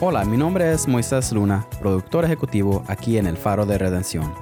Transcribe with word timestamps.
Hola, 0.00 0.24
mi 0.24 0.36
nombre 0.36 0.72
es 0.72 0.86
Moisés 0.86 1.32
Luna, 1.32 1.66
productor 1.80 2.24
ejecutivo 2.24 2.84
aquí 2.86 3.18
en 3.18 3.26
El 3.26 3.36
Faro 3.36 3.66
de 3.66 3.78
Redención. 3.78 4.32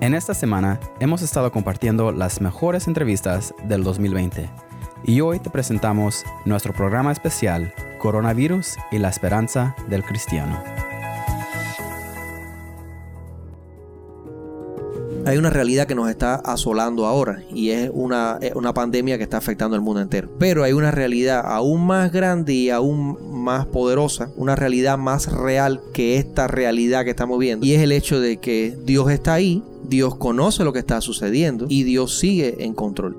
En 0.00 0.14
esta 0.14 0.34
semana 0.34 0.80
hemos 0.98 1.22
estado 1.22 1.52
compartiendo 1.52 2.10
las 2.10 2.40
mejores 2.40 2.88
entrevistas 2.88 3.54
del 3.68 3.84
2020 3.84 4.50
y 5.04 5.20
hoy 5.20 5.38
te 5.38 5.48
presentamos 5.48 6.24
nuestro 6.44 6.72
programa 6.72 7.12
especial 7.12 7.72
Coronavirus 8.00 8.78
y 8.90 8.98
la 8.98 9.10
esperanza 9.10 9.76
del 9.88 10.02
cristiano. 10.02 10.60
hay 15.28 15.36
una 15.36 15.50
realidad 15.50 15.86
que 15.86 15.94
nos 15.94 16.08
está 16.08 16.36
asolando 16.36 17.04
ahora 17.04 17.42
y 17.50 17.68
es 17.68 17.90
una, 17.92 18.38
una 18.54 18.72
pandemia 18.72 19.18
que 19.18 19.24
está 19.24 19.36
afectando 19.36 19.76
al 19.76 19.82
mundo 19.82 20.00
entero. 20.00 20.30
Pero 20.38 20.64
hay 20.64 20.72
una 20.72 20.90
realidad 20.90 21.42
aún 21.44 21.86
más 21.86 22.10
grande 22.12 22.54
y 22.54 22.70
aún 22.70 23.18
más 23.38 23.66
poderosa, 23.66 24.30
una 24.36 24.56
realidad 24.56 24.98
más 24.98 25.32
real 25.32 25.80
que 25.92 26.16
esta 26.16 26.46
realidad 26.46 27.04
que 27.04 27.10
estamos 27.10 27.38
viendo. 27.38 27.64
Y 27.64 27.72
es 27.72 27.82
el 27.82 27.92
hecho 27.92 28.20
de 28.20 28.38
que 28.38 28.76
Dios 28.84 29.10
está 29.10 29.34
ahí, 29.34 29.62
Dios 29.84 30.16
conoce 30.16 30.64
lo 30.64 30.72
que 30.72 30.80
está 30.80 31.00
sucediendo 31.00 31.66
y 31.68 31.84
Dios 31.84 32.18
sigue 32.18 32.64
en 32.64 32.74
control. 32.74 33.16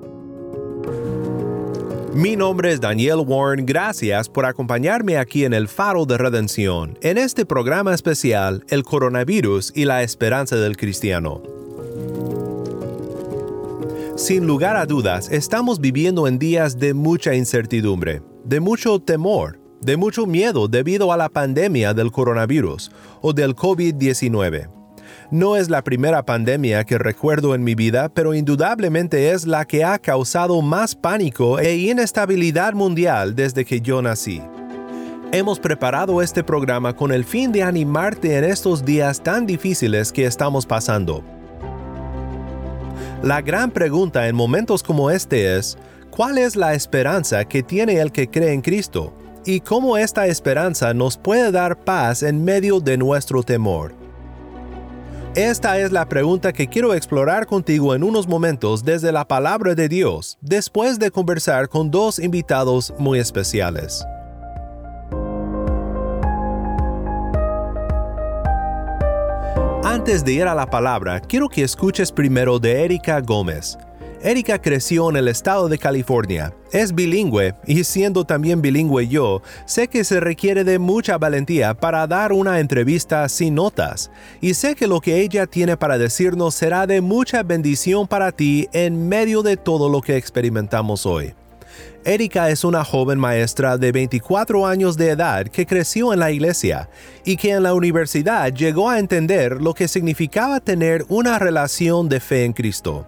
Mi 2.14 2.34
nombre 2.34 2.72
es 2.72 2.80
Daniel 2.80 3.22
Warren, 3.24 3.64
gracias 3.64 4.28
por 4.28 4.44
acompañarme 4.44 5.16
aquí 5.16 5.44
en 5.44 5.54
el 5.54 5.68
Faro 5.68 6.06
de 6.06 6.18
Redención, 6.18 6.98
en 7.02 7.18
este 7.18 7.46
programa 7.46 7.94
especial, 7.94 8.64
El 8.68 8.82
coronavirus 8.82 9.72
y 9.76 9.84
la 9.84 10.02
esperanza 10.02 10.56
del 10.56 10.76
cristiano. 10.76 11.40
Sin 14.16 14.44
lugar 14.44 14.76
a 14.76 14.86
dudas, 14.86 15.30
estamos 15.30 15.80
viviendo 15.80 16.26
en 16.26 16.40
días 16.40 16.80
de 16.80 16.94
mucha 16.94 17.34
incertidumbre, 17.36 18.22
de 18.44 18.58
mucho 18.58 18.98
temor, 18.98 19.59
de 19.80 19.96
mucho 19.96 20.26
miedo 20.26 20.68
debido 20.68 21.12
a 21.12 21.16
la 21.16 21.28
pandemia 21.28 21.94
del 21.94 22.12
coronavirus 22.12 22.90
o 23.20 23.32
del 23.32 23.54
COVID-19. 23.54 24.68
No 25.30 25.56
es 25.56 25.68
la 25.70 25.82
primera 25.82 26.24
pandemia 26.24 26.84
que 26.84 26.98
recuerdo 26.98 27.54
en 27.54 27.64
mi 27.64 27.74
vida, 27.74 28.08
pero 28.08 28.34
indudablemente 28.34 29.30
es 29.30 29.46
la 29.46 29.64
que 29.64 29.84
ha 29.84 29.98
causado 29.98 30.60
más 30.62 30.94
pánico 30.94 31.58
e 31.58 31.76
inestabilidad 31.76 32.74
mundial 32.74 33.34
desde 33.34 33.64
que 33.64 33.80
yo 33.80 34.02
nací. 34.02 34.42
Hemos 35.32 35.60
preparado 35.60 36.22
este 36.22 36.42
programa 36.42 36.94
con 36.94 37.12
el 37.12 37.24
fin 37.24 37.52
de 37.52 37.62
animarte 37.62 38.36
en 38.36 38.44
estos 38.44 38.84
días 38.84 39.22
tan 39.22 39.46
difíciles 39.46 40.12
que 40.12 40.26
estamos 40.26 40.66
pasando 40.66 41.22
la 43.22 43.42
gran 43.42 43.70
pregunta 43.70 44.28
en 44.28 44.34
momentos 44.34 44.82
como 44.82 45.10
este 45.10 45.58
es, 45.58 45.76
¿cuál 46.08 46.38
es 46.38 46.56
la 46.56 46.72
esperanza 46.72 47.44
que 47.44 47.62
tiene 47.62 48.00
el 48.00 48.12
que 48.12 48.30
cree 48.30 48.54
en 48.54 48.62
Cristo? 48.62 49.12
¿Y 49.44 49.60
cómo 49.60 49.96
esta 49.96 50.26
esperanza 50.26 50.92
nos 50.92 51.16
puede 51.16 51.50
dar 51.50 51.78
paz 51.82 52.22
en 52.22 52.44
medio 52.44 52.78
de 52.78 52.98
nuestro 52.98 53.42
temor? 53.42 53.94
Esta 55.34 55.78
es 55.78 55.92
la 55.92 56.06
pregunta 56.06 56.52
que 56.52 56.66
quiero 56.66 56.92
explorar 56.92 57.46
contigo 57.46 57.94
en 57.94 58.04
unos 58.04 58.28
momentos 58.28 58.84
desde 58.84 59.12
la 59.12 59.26
palabra 59.26 59.74
de 59.74 59.88
Dios, 59.88 60.36
después 60.42 60.98
de 60.98 61.10
conversar 61.10 61.70
con 61.70 61.90
dos 61.90 62.18
invitados 62.18 62.92
muy 62.98 63.18
especiales. 63.18 64.04
Antes 69.82 70.22
de 70.22 70.32
ir 70.32 70.44
a 70.44 70.54
la 70.54 70.66
palabra, 70.66 71.20
quiero 71.20 71.48
que 71.48 71.62
escuches 71.62 72.12
primero 72.12 72.58
de 72.58 72.84
Erika 72.84 73.20
Gómez. 73.20 73.78
Erika 74.22 74.60
creció 74.60 75.08
en 75.08 75.16
el 75.16 75.28
estado 75.28 75.70
de 75.70 75.78
California, 75.78 76.52
es 76.72 76.94
bilingüe 76.94 77.54
y 77.66 77.84
siendo 77.84 78.24
también 78.24 78.60
bilingüe 78.60 79.08
yo, 79.08 79.40
sé 79.64 79.88
que 79.88 80.04
se 80.04 80.20
requiere 80.20 80.62
de 80.62 80.78
mucha 80.78 81.16
valentía 81.16 81.72
para 81.72 82.06
dar 82.06 82.34
una 82.34 82.60
entrevista 82.60 83.26
sin 83.30 83.54
notas 83.54 84.10
y 84.42 84.52
sé 84.52 84.74
que 84.74 84.86
lo 84.86 85.00
que 85.00 85.22
ella 85.22 85.46
tiene 85.46 85.78
para 85.78 85.96
decirnos 85.96 86.54
será 86.54 86.86
de 86.86 87.00
mucha 87.00 87.42
bendición 87.42 88.06
para 88.06 88.30
ti 88.30 88.68
en 88.74 89.08
medio 89.08 89.42
de 89.42 89.56
todo 89.56 89.88
lo 89.88 90.02
que 90.02 90.18
experimentamos 90.18 91.06
hoy. 91.06 91.32
Erika 92.04 92.50
es 92.50 92.62
una 92.62 92.84
joven 92.84 93.18
maestra 93.18 93.78
de 93.78 93.90
24 93.90 94.66
años 94.66 94.98
de 94.98 95.10
edad 95.10 95.46
que 95.46 95.64
creció 95.64 96.12
en 96.12 96.18
la 96.18 96.30
iglesia 96.30 96.90
y 97.24 97.38
que 97.38 97.52
en 97.52 97.62
la 97.62 97.72
universidad 97.72 98.52
llegó 98.52 98.90
a 98.90 98.98
entender 98.98 99.62
lo 99.62 99.72
que 99.72 99.88
significaba 99.88 100.60
tener 100.60 101.06
una 101.08 101.38
relación 101.38 102.10
de 102.10 102.20
fe 102.20 102.44
en 102.44 102.52
Cristo. 102.52 103.06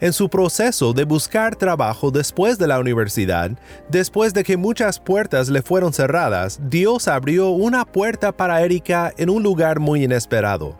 En 0.00 0.12
su 0.12 0.28
proceso 0.28 0.92
de 0.92 1.04
buscar 1.04 1.56
trabajo 1.56 2.10
después 2.10 2.58
de 2.58 2.66
la 2.66 2.78
universidad, 2.78 3.50
después 3.88 4.34
de 4.34 4.44
que 4.44 4.56
muchas 4.56 5.00
puertas 5.00 5.48
le 5.48 5.62
fueron 5.62 5.92
cerradas, 5.92 6.58
Dios 6.62 7.08
abrió 7.08 7.50
una 7.50 7.84
puerta 7.84 8.36
para 8.36 8.62
Erika 8.62 9.12
en 9.16 9.30
un 9.30 9.42
lugar 9.42 9.80
muy 9.80 10.04
inesperado. 10.04 10.76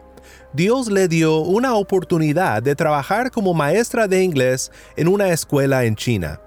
Dios 0.52 0.90
le 0.90 1.08
dio 1.08 1.38
una 1.40 1.74
oportunidad 1.74 2.62
de 2.62 2.74
trabajar 2.74 3.30
como 3.30 3.52
maestra 3.52 4.08
de 4.08 4.22
inglés 4.22 4.70
en 4.96 5.08
una 5.08 5.28
escuela 5.28 5.84
en 5.84 5.96
China. 5.96 6.40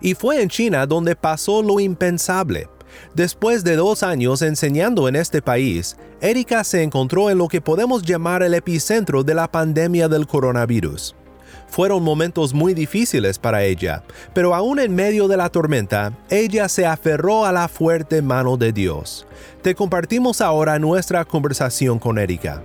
Y 0.00 0.14
fue 0.14 0.42
en 0.42 0.48
China 0.48 0.86
donde 0.86 1.16
pasó 1.16 1.62
lo 1.62 1.80
impensable. 1.80 2.68
Después 3.14 3.64
de 3.64 3.76
dos 3.76 4.02
años 4.02 4.42
enseñando 4.42 5.08
en 5.08 5.16
este 5.16 5.42
país, 5.42 5.96
Erika 6.20 6.62
se 6.64 6.82
encontró 6.82 7.30
en 7.30 7.38
lo 7.38 7.48
que 7.48 7.60
podemos 7.60 8.02
llamar 8.02 8.42
el 8.42 8.54
epicentro 8.54 9.24
de 9.24 9.34
la 9.34 9.50
pandemia 9.50 10.08
del 10.08 10.26
coronavirus. 10.26 11.14
Fueron 11.74 12.04
momentos 12.04 12.54
muy 12.54 12.72
difíciles 12.72 13.40
para 13.40 13.64
ella, 13.64 14.04
pero 14.32 14.54
aún 14.54 14.78
en 14.78 14.94
medio 14.94 15.26
de 15.26 15.36
la 15.36 15.48
tormenta, 15.48 16.12
ella 16.30 16.68
se 16.68 16.86
aferró 16.86 17.46
a 17.46 17.50
la 17.50 17.66
fuerte 17.66 18.22
mano 18.22 18.56
de 18.56 18.72
Dios. 18.72 19.26
Te 19.60 19.74
compartimos 19.74 20.40
ahora 20.40 20.78
nuestra 20.78 21.24
conversación 21.24 21.98
con 21.98 22.20
Erika. 22.20 22.62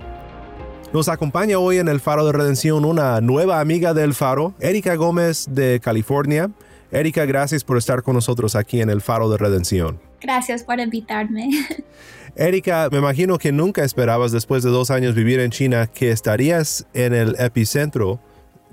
Nos 0.92 1.08
acompaña 1.08 1.58
hoy 1.58 1.78
en 1.78 1.88
el 1.88 1.98
Faro 1.98 2.24
de 2.24 2.30
Redención 2.30 2.84
una 2.84 3.20
nueva 3.20 3.58
amiga 3.58 3.94
del 3.94 4.14
Faro, 4.14 4.54
Erika 4.60 4.94
Gómez 4.94 5.48
de 5.50 5.80
California. 5.82 6.48
Erika, 6.92 7.24
gracias 7.24 7.64
por 7.64 7.78
estar 7.78 8.04
con 8.04 8.14
nosotros 8.14 8.54
aquí 8.54 8.80
en 8.80 8.90
el 8.90 9.00
Faro 9.00 9.28
de 9.28 9.38
Redención. 9.38 9.98
Gracias 10.20 10.62
por 10.62 10.78
invitarme. 10.78 11.50
Erika, 12.36 12.88
me 12.92 12.98
imagino 12.98 13.38
que 13.38 13.50
nunca 13.50 13.82
esperabas 13.82 14.30
después 14.30 14.62
de 14.62 14.70
dos 14.70 14.92
años 14.92 15.16
vivir 15.16 15.40
en 15.40 15.50
China 15.50 15.88
que 15.88 16.12
estarías 16.12 16.86
en 16.94 17.12
el 17.12 17.34
epicentro 17.40 18.20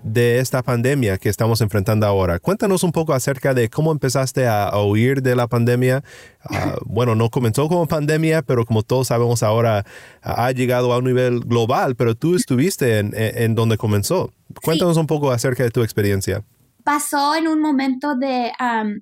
de 0.07 0.39
esta 0.39 0.63
pandemia 0.63 1.17
que 1.17 1.29
estamos 1.29 1.61
enfrentando 1.61 2.05
ahora. 2.05 2.39
Cuéntanos 2.39 2.83
un 2.83 2.91
poco 2.91 3.13
acerca 3.13 3.53
de 3.53 3.69
cómo 3.69 3.91
empezaste 3.91 4.47
a, 4.47 4.71
huir 4.81 5.21
de 5.21 5.35
la 5.35 5.47
pandemia. 5.47 6.03
Ah, 6.43 6.75
bueno, 6.85 7.15
no 7.15 7.29
comenzó 7.29 7.67
como 7.67 7.87
pandemia, 7.87 8.41
pero 8.41 8.65
como 8.65 8.83
todos 8.83 9.07
sabemos 9.07 9.43
ahora 9.43 9.85
ha 10.21 10.51
llegado 10.51 10.93
a 10.93 10.97
un 10.97 11.05
nivel 11.05 11.41
global, 11.41 11.95
pero 11.95 12.15
tú 12.15 12.35
estuviste 12.35 12.99
en, 12.99 13.55
donde 13.55 13.77
comenzó. 13.77 14.31
Cuéntanos 14.63 14.97
un 14.97 15.07
poco 15.07 15.31
acerca 15.31 15.63
de 15.63 15.71
tu 15.71 15.83
experiencia 15.83 16.43
pasó 16.83 17.35
en 17.35 17.49
un 17.49 17.59
momento 17.59 18.15
de 18.15 18.49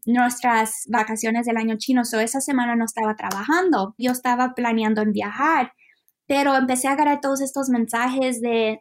nuestras 0.08 0.86
vacaciones 0.90 1.46
del 1.46 1.58
año 1.58 1.76
chino, 1.78 2.04
so 2.04 2.20
esa 2.20 2.42
semana 2.42 2.76
no 2.76 2.84
estaba 2.84 3.16
trabajando, 3.16 3.94
yo 4.00 4.12
estaba 4.12 4.56
planeando 4.56 5.04
en 5.04 5.12
viajar, 5.12 5.72
pero 6.26 6.56
empecé 6.56 6.88
a 6.88 6.94
agarrar 6.94 7.20
todos 7.22 7.42
estos 7.42 7.70
mensajes 7.70 8.42
de 8.42 8.80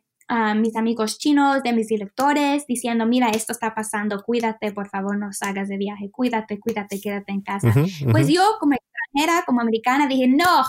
mis 0.57 0.77
amigos 0.77 1.19
chinos, 1.19 1.62
de 1.62 1.73
mis 1.73 1.89
directores, 1.89 2.67
diciendo, 2.67 3.07
mira, 3.07 3.31
esto 3.31 3.53
está 3.53 3.75
pasando, 3.75 4.23
cuídate, 4.23 4.73
por 4.73 4.89
favor, 4.89 5.19
no 5.19 5.33
salgas 5.33 5.69
de 5.69 5.77
viaje, 5.77 6.11
cuídate, 6.11 6.59
cuídate, 6.59 7.01
quédate 7.01 7.33
en 7.33 7.43
casa. 7.43 7.73
Pues 8.11 8.29
yo 8.29 8.43
como 8.59 8.75
extranjera, 8.75 9.45
como 9.45 9.61
americana, 9.61 10.09
dije, 10.09 10.27
no, 10.29 10.65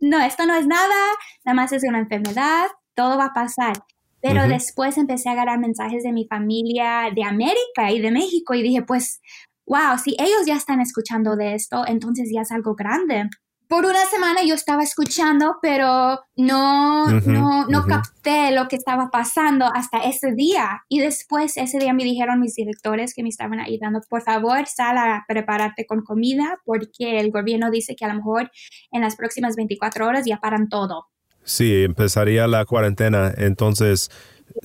no, 0.00 0.20
esto 0.20 0.46
no 0.46 0.54
es 0.54 0.66
nada, 0.66 0.96
nada 1.44 1.54
más 1.54 1.72
es 1.72 1.82
una 1.84 1.98
enfermedad, 1.98 2.68
todo 2.94 3.16
va 3.16 3.26
a 3.26 3.34
pasar. 3.34 3.74
Pero 4.22 4.46
después 4.46 4.98
empecé 4.98 5.30
a 5.30 5.32
agarrar 5.32 5.58
mensajes 5.58 6.02
de 6.02 6.12
mi 6.12 6.26
familia 6.26 7.10
de 7.14 7.24
América 7.24 7.90
y 7.90 8.00
de 8.00 8.10
México 8.10 8.52
y 8.52 8.62
dije, 8.62 8.82
pues, 8.82 9.22
wow, 9.66 9.96
si 10.02 10.14
ellos 10.18 10.44
ya 10.46 10.56
están 10.56 10.80
escuchando 10.80 11.36
de 11.36 11.54
esto, 11.54 11.84
entonces 11.86 12.28
ya 12.30 12.42
es 12.42 12.52
algo 12.52 12.74
grande. 12.74 13.30
Por 13.70 13.86
una 13.86 14.04
semana 14.06 14.42
yo 14.44 14.56
estaba 14.56 14.82
escuchando, 14.82 15.58
pero 15.62 16.18
no, 16.34 17.06
no, 17.20 17.66
no 17.68 17.86
capté 17.86 18.50
lo 18.50 18.66
que 18.66 18.74
estaba 18.74 19.10
pasando 19.12 19.64
hasta 19.72 19.98
ese 19.98 20.32
día. 20.32 20.82
Y 20.88 20.98
después 20.98 21.56
ese 21.56 21.78
día 21.78 21.92
me 21.92 22.02
dijeron 22.02 22.40
mis 22.40 22.56
directores 22.56 23.14
que 23.14 23.22
me 23.22 23.28
estaban 23.28 23.60
ayudando, 23.60 24.00
por 24.08 24.22
favor, 24.22 24.66
sal 24.66 24.98
a 24.98 25.24
prepararte 25.28 25.86
con 25.86 26.02
comida 26.02 26.58
porque 26.64 27.20
el 27.20 27.30
gobierno 27.30 27.70
dice 27.70 27.94
que 27.94 28.04
a 28.04 28.08
lo 28.08 28.14
mejor 28.14 28.50
en 28.90 29.02
las 29.02 29.14
próximas 29.14 29.54
24 29.54 30.04
horas 30.04 30.26
ya 30.26 30.38
paran 30.38 30.68
todo. 30.68 31.06
Sí, 31.44 31.84
empezaría 31.84 32.48
la 32.48 32.64
cuarentena. 32.64 33.32
Entonces, 33.36 34.10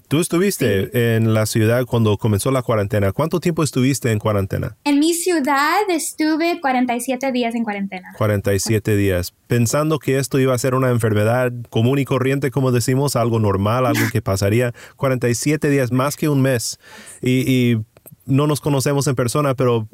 tú 0.08 0.20
estuviste 0.20 1.16
en 1.16 1.34
la 1.34 1.46
ciudad 1.46 1.86
cuando 1.86 2.18
comenzó 2.18 2.52
la 2.52 2.62
cuarentena. 2.62 3.12
¿Cuánto 3.12 3.40
tiempo 3.40 3.64
estuviste 3.64 4.12
en 4.12 4.20
cuarentena? 4.20 4.78
En 4.84 5.00
mi 5.00 5.14
ciudad 5.14 5.80
estuve 5.90 6.60
47 6.62 7.32
días 7.32 7.56
en 7.56 7.64
cuarentena. 7.64 8.14
47 8.18 8.96
días. 8.96 9.34
Pensando 9.48 10.00
que 10.00 10.18
esto 10.18 10.40
iba 10.40 10.54
a 10.54 10.58
ser 10.58 10.76
una 10.76 10.90
enfermedad 10.90 11.52
común 11.70 12.00
y 12.00 12.06
corriente, 12.06 12.52
como 12.52 12.72
decimos, 12.72 13.16
algo 13.16 13.40
normal, 13.40 13.86
algo 13.86 14.06
que 14.12 14.22
pasaría. 14.22 14.74
47 14.96 15.70
días, 15.70 15.92
más 15.92 16.16
que 16.16 16.30
un 16.30 16.42
mes. 16.42 16.80
Y, 17.22 17.52
y 17.52 17.86
no 18.26 18.48
nos 18.48 18.62
conocemos 18.62 19.08
en 19.08 19.16
persona, 19.16 19.56
pero 19.56 19.88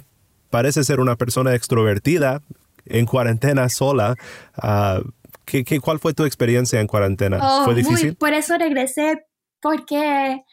parece 0.49 0.83
ser 0.83 0.99
una 0.99 1.15
persona 1.15 1.55
extrovertida 1.55 2.41
en 2.85 3.05
cuarentena 3.05 3.69
sola. 3.69 4.15
Uh, 4.61 5.09
¿qué, 5.45 5.63
qué, 5.63 5.79
cuál 5.79 5.99
fue 5.99 6.13
tu 6.13 6.25
experiencia 6.25 6.79
en 6.79 6.87
cuarentena? 6.87 7.39
Oh, 7.41 7.65
¿Fue 7.65 7.75
difícil? 7.75 8.07
Muy, 8.07 8.15
por 8.15 8.33
eso 8.33 8.57
regresé, 8.57 9.25
porque 9.61 10.43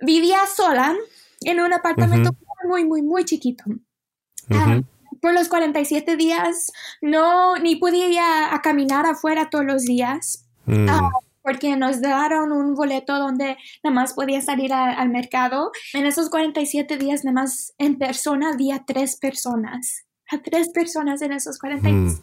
vivía 0.00 0.46
sola 0.46 0.94
en 1.40 1.60
un 1.60 1.72
apartamento 1.72 2.30
muy, 2.64 2.84
muy, 2.84 3.02
muy 3.02 3.24
chiquito. 3.24 3.64
Uh 3.68 4.54
-huh. 4.54 4.80
uh, 4.80 5.18
por 5.20 5.34
los 5.34 5.48
47 5.48 6.16
días 6.16 6.72
no 7.00 7.56
ni 7.56 7.76
podía 7.76 8.54
a 8.54 8.62
caminar 8.62 9.06
afuera 9.06 9.50
todos 9.50 9.64
los 9.64 9.84
días 9.84 10.46
mm. 10.66 10.88
uh, 10.88 11.10
porque 11.42 11.76
nos 11.76 12.00
daron 12.00 12.52
un 12.52 12.74
boleto 12.74 13.18
donde 13.18 13.56
nada 13.82 13.94
más 13.94 14.12
podía 14.12 14.40
salir 14.42 14.72
a, 14.72 14.92
al 14.92 15.08
mercado. 15.08 15.70
En 15.94 16.04
esos 16.04 16.28
47 16.28 16.98
días 16.98 17.24
nada 17.24 17.40
más 17.42 17.72
en 17.78 17.96
persona 17.96 18.50
había 18.52 18.84
tres 18.86 19.16
personas. 19.16 20.07
A 20.30 20.38
tres 20.42 20.68
personas 20.74 21.22
en 21.22 21.32
esos 21.32 21.58
40 21.58 21.88
días. 21.88 22.12
Mm. 22.14 22.22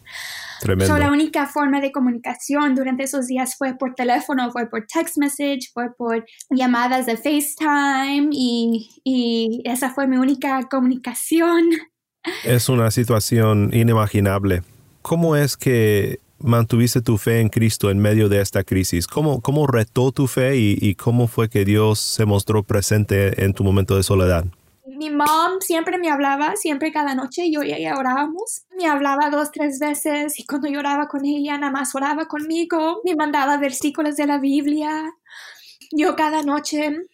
Tremendo. 0.60 0.94
So, 0.94 0.98
la 0.98 1.10
única 1.10 1.46
forma 1.46 1.80
de 1.80 1.92
comunicación 1.92 2.74
durante 2.74 3.02
esos 3.02 3.26
días 3.26 3.56
fue 3.56 3.74
por 3.74 3.94
teléfono, 3.94 4.50
fue 4.52 4.68
por 4.68 4.86
text 4.86 5.18
message, 5.18 5.70
fue 5.72 5.94
por 5.94 6.24
llamadas 6.50 7.06
de 7.06 7.16
FaceTime 7.16 8.28
y, 8.32 8.90
y 9.04 9.62
esa 9.64 9.92
fue 9.92 10.06
mi 10.06 10.16
única 10.16 10.62
comunicación. 10.70 11.64
Es 12.44 12.68
una 12.68 12.90
situación 12.90 13.70
inimaginable. 13.72 14.62
¿Cómo 15.02 15.36
es 15.36 15.56
que 15.56 16.20
mantuviste 16.38 17.00
tu 17.00 17.18
fe 17.18 17.40
en 17.40 17.48
Cristo 17.48 17.90
en 17.90 17.98
medio 17.98 18.28
de 18.28 18.40
esta 18.40 18.64
crisis? 18.64 19.06
¿Cómo, 19.06 19.40
cómo 19.40 19.66
retó 19.66 20.12
tu 20.12 20.26
fe 20.26 20.56
y, 20.56 20.78
y 20.80 20.94
cómo 20.94 21.28
fue 21.28 21.48
que 21.48 21.64
Dios 21.64 22.00
se 22.00 22.24
mostró 22.24 22.62
presente 22.62 23.44
en 23.44 23.52
tu 23.52 23.62
momento 23.64 23.96
de 23.96 24.02
soledad? 24.02 24.46
Mi 24.86 25.10
mom 25.10 25.60
siempre 25.60 25.98
me 25.98 26.10
hablaba, 26.10 26.54
siempre 26.56 26.92
cada 26.92 27.14
noche 27.14 27.50
yo 27.50 27.62
y 27.62 27.72
ella 27.72 27.98
orábamos. 27.98 28.62
Me 28.76 28.86
hablaba 28.86 29.30
dos, 29.30 29.50
tres 29.50 29.78
veces 29.78 30.38
y 30.38 30.46
cuando 30.46 30.68
yo 30.68 30.78
oraba 30.78 31.08
con 31.08 31.24
ella, 31.24 31.58
nada 31.58 31.72
más 31.72 31.94
oraba 31.94 32.26
conmigo. 32.26 33.00
Me 33.04 33.16
mandaba 33.16 33.56
versículos 33.56 34.16
de 34.16 34.26
la 34.26 34.38
Biblia. 34.38 35.12
Yo 35.90 36.14
cada 36.14 36.42
noche 36.42 37.06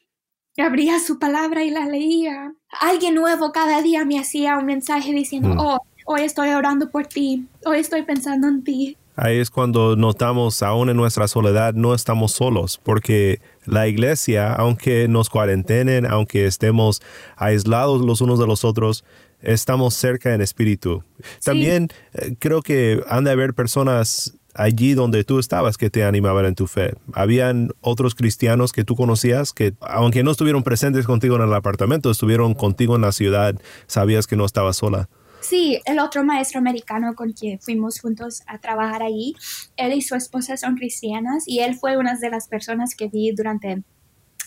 abría 0.58 1.00
su 1.00 1.18
palabra 1.18 1.64
y 1.64 1.70
la 1.70 1.86
leía. 1.86 2.54
Alguien 2.80 3.14
nuevo 3.14 3.52
cada 3.52 3.80
día 3.80 4.04
me 4.04 4.18
hacía 4.18 4.58
un 4.58 4.66
mensaje 4.66 5.12
diciendo, 5.12 5.48
mm. 5.50 5.58
oh, 5.58 5.78
hoy 6.04 6.22
estoy 6.22 6.50
orando 6.50 6.90
por 6.90 7.06
ti, 7.06 7.46
hoy 7.64 7.80
estoy 7.80 8.02
pensando 8.02 8.48
en 8.48 8.62
ti. 8.64 8.96
Ahí 9.14 9.38
es 9.38 9.50
cuando 9.50 9.94
notamos, 9.96 10.62
aún 10.62 10.88
en 10.88 10.96
nuestra 10.96 11.28
soledad, 11.28 11.74
no 11.74 11.94
estamos 11.94 12.32
solos, 12.32 12.80
porque 12.82 13.40
la 13.66 13.86
iglesia, 13.86 14.52
aunque 14.54 15.06
nos 15.08 15.28
cuarentenen, 15.28 16.06
aunque 16.06 16.46
estemos 16.46 17.02
aislados 17.36 18.00
los 18.00 18.20
unos 18.22 18.38
de 18.38 18.46
los 18.46 18.64
otros, 18.64 19.04
estamos 19.42 19.94
cerca 19.94 20.34
en 20.34 20.40
espíritu. 20.40 21.04
Sí. 21.18 21.44
También 21.44 21.88
eh, 22.14 22.34
creo 22.38 22.62
que 22.62 23.02
han 23.08 23.24
de 23.24 23.32
haber 23.32 23.54
personas 23.54 24.38
allí 24.54 24.94
donde 24.94 25.24
tú 25.24 25.38
estabas 25.38 25.76
que 25.76 25.90
te 25.90 26.04
animaban 26.04 26.46
en 26.46 26.54
tu 26.54 26.66
fe. 26.66 26.94
Habían 27.12 27.70
otros 27.80 28.14
cristianos 28.14 28.72
que 28.72 28.84
tú 28.84 28.96
conocías 28.96 29.52
que, 29.52 29.74
aunque 29.80 30.22
no 30.22 30.30
estuvieron 30.30 30.62
presentes 30.62 31.06
contigo 31.06 31.36
en 31.36 31.42
el 31.42 31.54
apartamento, 31.54 32.10
estuvieron 32.10 32.54
contigo 32.54 32.96
en 32.96 33.02
la 33.02 33.12
ciudad, 33.12 33.54
sabías 33.86 34.26
que 34.26 34.36
no 34.36 34.44
estabas 34.44 34.76
sola. 34.76 35.08
Sí, 35.42 35.80
el 35.86 35.98
otro 35.98 36.24
maestro 36.24 36.60
americano 36.60 37.14
con 37.14 37.32
quien 37.32 37.58
fuimos 37.60 38.00
juntos 38.00 38.42
a 38.46 38.58
trabajar 38.58 39.02
allí, 39.02 39.34
él 39.76 39.92
y 39.92 40.00
su 40.00 40.14
esposa 40.14 40.56
son 40.56 40.76
cristianas 40.76 41.44
y 41.46 41.60
él 41.60 41.74
fue 41.76 41.96
una 41.96 42.14
de 42.14 42.30
las 42.30 42.46
personas 42.46 42.94
que 42.94 43.08
vi 43.08 43.32
durante 43.32 43.82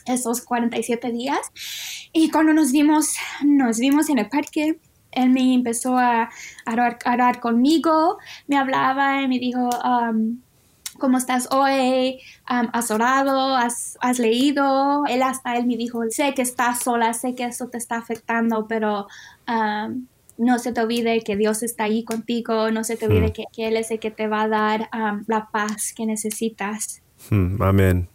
esos 0.05 0.41
47 0.41 1.11
días. 1.11 1.39
Y 2.13 2.31
cuando 2.31 2.53
nos 2.53 2.71
vimos, 2.71 3.15
nos 3.43 3.77
vimos 3.77 4.09
en 4.09 4.19
el 4.19 4.29
parque, 4.29 4.79
él 5.11 5.29
me 5.31 5.53
empezó 5.53 5.97
a, 5.97 6.29
orar 6.65 7.39
conmigo, 7.41 8.17
me 8.47 8.57
hablaba 8.57 9.21
y 9.21 9.27
me 9.27 9.39
dijo, 9.39 9.69
um, 9.83 10.39
¿cómo 10.97 11.17
estás 11.17 11.49
hoy? 11.51 12.21
Um, 12.49 12.69
¿Has 12.71 12.89
orado? 12.89 13.55
¿Has, 13.57 13.97
¿Has, 13.99 14.19
leído? 14.19 15.03
Él 15.07 15.23
hasta 15.23 15.57
él 15.57 15.65
me 15.65 15.75
dijo, 15.75 16.03
sé 16.09 16.33
que 16.33 16.41
estás 16.41 16.79
sola, 16.79 17.13
sé 17.13 17.35
que 17.35 17.43
eso 17.43 17.67
te 17.67 17.77
está 17.77 17.97
afectando, 17.97 18.65
pero... 18.67 19.07
Um, 19.45 20.07
no 20.37 20.59
se 20.59 20.71
te 20.71 20.81
olvide 20.81 21.21
que 21.21 21.35
Dios 21.35 21.63
está 21.63 21.85
ahí 21.85 22.03
contigo, 22.03 22.71
no 22.71 22.83
se 22.83 22.97
te 22.97 23.07
olvide 23.07 23.27
mm. 23.27 23.31
que, 23.31 23.43
que, 23.53 23.67
Él 23.67 23.77
es 23.77 23.91
el 23.91 23.99
que 23.99 24.11
te 24.11 24.27
va 24.27 24.43
a 24.43 24.47
dar 24.47 24.89
um, 24.93 25.23
la 25.27 25.49
paz 25.51 25.93
que 25.95 26.05
necesitas. 26.05 27.01
Mm, 27.29 27.61
amén. 27.61 28.07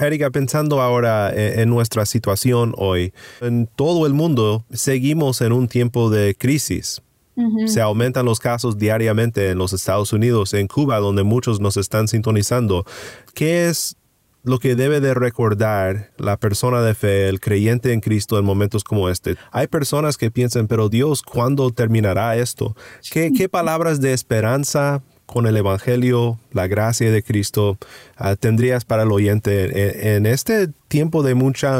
Erika, 0.00 0.30
pensando 0.30 0.80
ahora 0.80 1.30
en, 1.32 1.60
en, 1.60 1.68
nuestra 1.68 2.06
situación 2.06 2.74
hoy, 2.76 3.12
en 3.40 3.66
todo 3.66 4.06
el 4.06 4.14
mundo 4.14 4.64
seguimos 4.72 5.40
en 5.40 5.52
un 5.52 5.68
tiempo 5.68 6.10
de 6.10 6.34
crisis. 6.34 7.02
Uh 7.36 7.42
-huh. 7.42 7.68
Se 7.68 7.80
aumentan 7.80 8.24
los 8.24 8.38
casos 8.38 8.78
diariamente 8.78 9.50
en 9.50 9.58
los 9.58 9.72
Estados 9.72 10.12
Unidos, 10.12 10.54
en 10.54 10.68
Cuba, 10.68 10.98
donde 10.98 11.24
muchos 11.24 11.60
nos 11.60 11.76
están 11.76 12.08
sintonizando. 12.08 12.84
¿Qué 13.34 13.68
es 13.68 13.96
lo 14.44 14.58
que 14.58 14.76
debe 14.76 15.00
de 15.00 15.14
recordar 15.14 16.12
la 16.18 16.38
persona 16.38 16.82
de 16.82 16.94
fe, 16.94 17.28
el 17.28 17.40
creyente 17.40 17.92
en 17.92 18.00
Cristo 18.00 18.38
en 18.38 18.44
momentos 18.44 18.84
como 18.84 19.08
este. 19.08 19.36
Hay 19.50 19.66
personas 19.66 20.16
que 20.18 20.30
piensan, 20.30 20.68
pero 20.68 20.88
Dios, 20.88 21.22
¿cuándo 21.22 21.70
terminará 21.70 22.36
esto? 22.36 22.76
¿Qué, 23.10 23.32
qué 23.36 23.48
palabras 23.48 24.00
de 24.00 24.12
esperanza 24.12 25.02
con 25.26 25.46
el 25.46 25.56
Evangelio, 25.56 26.38
la 26.52 26.66
gracia 26.66 27.10
de 27.10 27.22
Cristo, 27.22 27.78
uh, 28.20 28.36
tendrías 28.36 28.84
para 28.84 29.04
el 29.04 29.12
oyente 29.12 29.64
en, 29.64 30.26
en, 30.26 30.26
este 30.26 30.68
tiempo 30.88 31.22
de 31.22 31.34
mucha, 31.34 31.78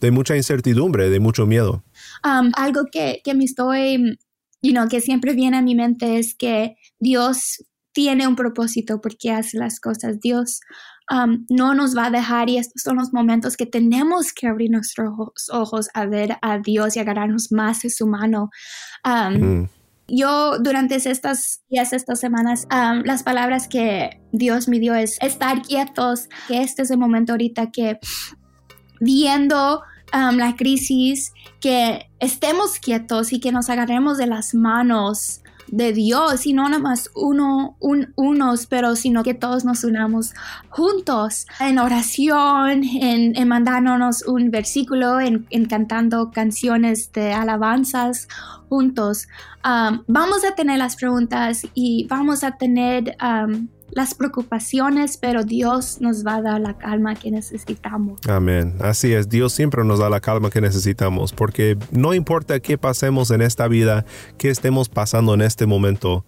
de 0.00 0.10
mucha 0.10 0.36
incertidumbre, 0.36 1.08
de 1.08 1.20
mucho 1.20 1.46
miedo? 1.46 1.84
Um, 2.24 2.50
algo 2.56 2.86
que, 2.90 3.20
que 3.24 3.34
me 3.34 3.44
estoy, 3.44 4.18
you 4.60 4.72
know, 4.72 4.88
que 4.88 5.00
siempre 5.00 5.34
viene 5.34 5.58
a 5.58 5.62
mi 5.62 5.76
mente 5.76 6.18
es 6.18 6.34
que 6.34 6.76
Dios 6.98 7.64
tiene 7.92 8.26
un 8.26 8.36
propósito 8.36 9.00
porque 9.00 9.30
hace 9.30 9.58
las 9.58 9.78
cosas. 9.78 10.20
Dios 10.20 10.60
um, 11.10 11.44
no 11.48 11.74
nos 11.74 11.96
va 11.96 12.06
a 12.06 12.10
dejar 12.10 12.48
y 12.48 12.58
estos 12.58 12.82
son 12.82 12.96
los 12.96 13.12
momentos 13.12 13.56
que 13.56 13.66
tenemos 13.66 14.32
que 14.32 14.46
abrir 14.46 14.70
nuestros 14.70 15.48
ojos 15.50 15.88
a 15.94 16.06
ver 16.06 16.36
a 16.42 16.58
Dios 16.58 16.96
y 16.96 17.00
agarrarnos 17.00 17.52
más 17.52 17.82
de 17.82 17.90
su 17.90 18.06
mano. 18.06 18.50
Um, 19.04 19.60
mm. 19.60 19.68
Yo 20.08 20.58
durante 20.58 20.96
estas 20.96 21.62
días, 21.70 21.92
estas 21.92 22.20
semanas, 22.20 22.66
um, 22.70 23.02
las 23.04 23.22
palabras 23.22 23.68
que 23.68 24.20
Dios 24.32 24.68
me 24.68 24.78
dio 24.78 24.94
es 24.94 25.16
estar 25.22 25.62
quietos, 25.62 26.28
que 26.48 26.62
este 26.62 26.82
es 26.82 26.90
el 26.90 26.98
momento 26.98 27.32
ahorita 27.32 27.70
que 27.70 27.98
viendo 29.00 29.82
um, 30.12 30.36
la 30.36 30.54
crisis, 30.56 31.32
que 31.60 32.10
estemos 32.18 32.78
quietos 32.78 33.32
y 33.32 33.40
que 33.40 33.52
nos 33.52 33.70
agarremos 33.70 34.18
de 34.18 34.26
las 34.26 34.54
manos 34.54 35.41
de 35.72 35.94
Dios 35.94 36.46
y 36.46 36.52
no 36.52 36.68
nada 36.68 36.82
más 36.82 37.10
uno, 37.14 37.76
un, 37.80 38.12
unos, 38.14 38.66
pero 38.66 38.94
sino 38.94 39.24
que 39.24 39.32
todos 39.32 39.64
nos 39.64 39.84
unamos 39.84 40.34
juntos 40.68 41.46
en 41.60 41.78
oración, 41.78 42.84
en, 42.84 43.34
en 43.34 43.48
mandándonos 43.48 44.22
un 44.26 44.50
versículo, 44.50 45.18
en, 45.18 45.46
en, 45.48 45.64
cantando 45.64 46.30
canciones 46.30 47.10
de 47.12 47.32
alabanzas 47.32 48.28
juntos. 48.68 49.28
Um, 49.64 50.04
vamos 50.06 50.44
a 50.44 50.54
tener 50.54 50.76
las 50.78 50.94
preguntas 50.94 51.66
y 51.72 52.06
vamos 52.06 52.44
a 52.44 52.58
tener 52.58 53.16
um, 53.22 53.68
las 53.92 54.14
preocupaciones, 54.14 55.18
pero 55.18 55.44
Dios 55.44 56.00
nos 56.00 56.26
va 56.26 56.36
a 56.36 56.42
dar 56.42 56.60
la 56.60 56.78
calma 56.78 57.14
que 57.14 57.30
necesitamos. 57.30 58.20
Amén. 58.26 58.74
Así 58.80 59.12
es, 59.12 59.28
Dios 59.28 59.52
siempre 59.52 59.84
nos 59.84 59.98
da 59.98 60.08
la 60.08 60.20
calma 60.20 60.50
que 60.50 60.60
necesitamos, 60.60 61.32
porque 61.32 61.76
no 61.90 62.14
importa 62.14 62.60
qué 62.60 62.78
pasemos 62.78 63.30
en 63.30 63.42
esta 63.42 63.68
vida, 63.68 64.04
qué 64.38 64.50
estemos 64.50 64.88
pasando 64.88 65.34
en 65.34 65.42
este 65.42 65.66
momento, 65.66 66.24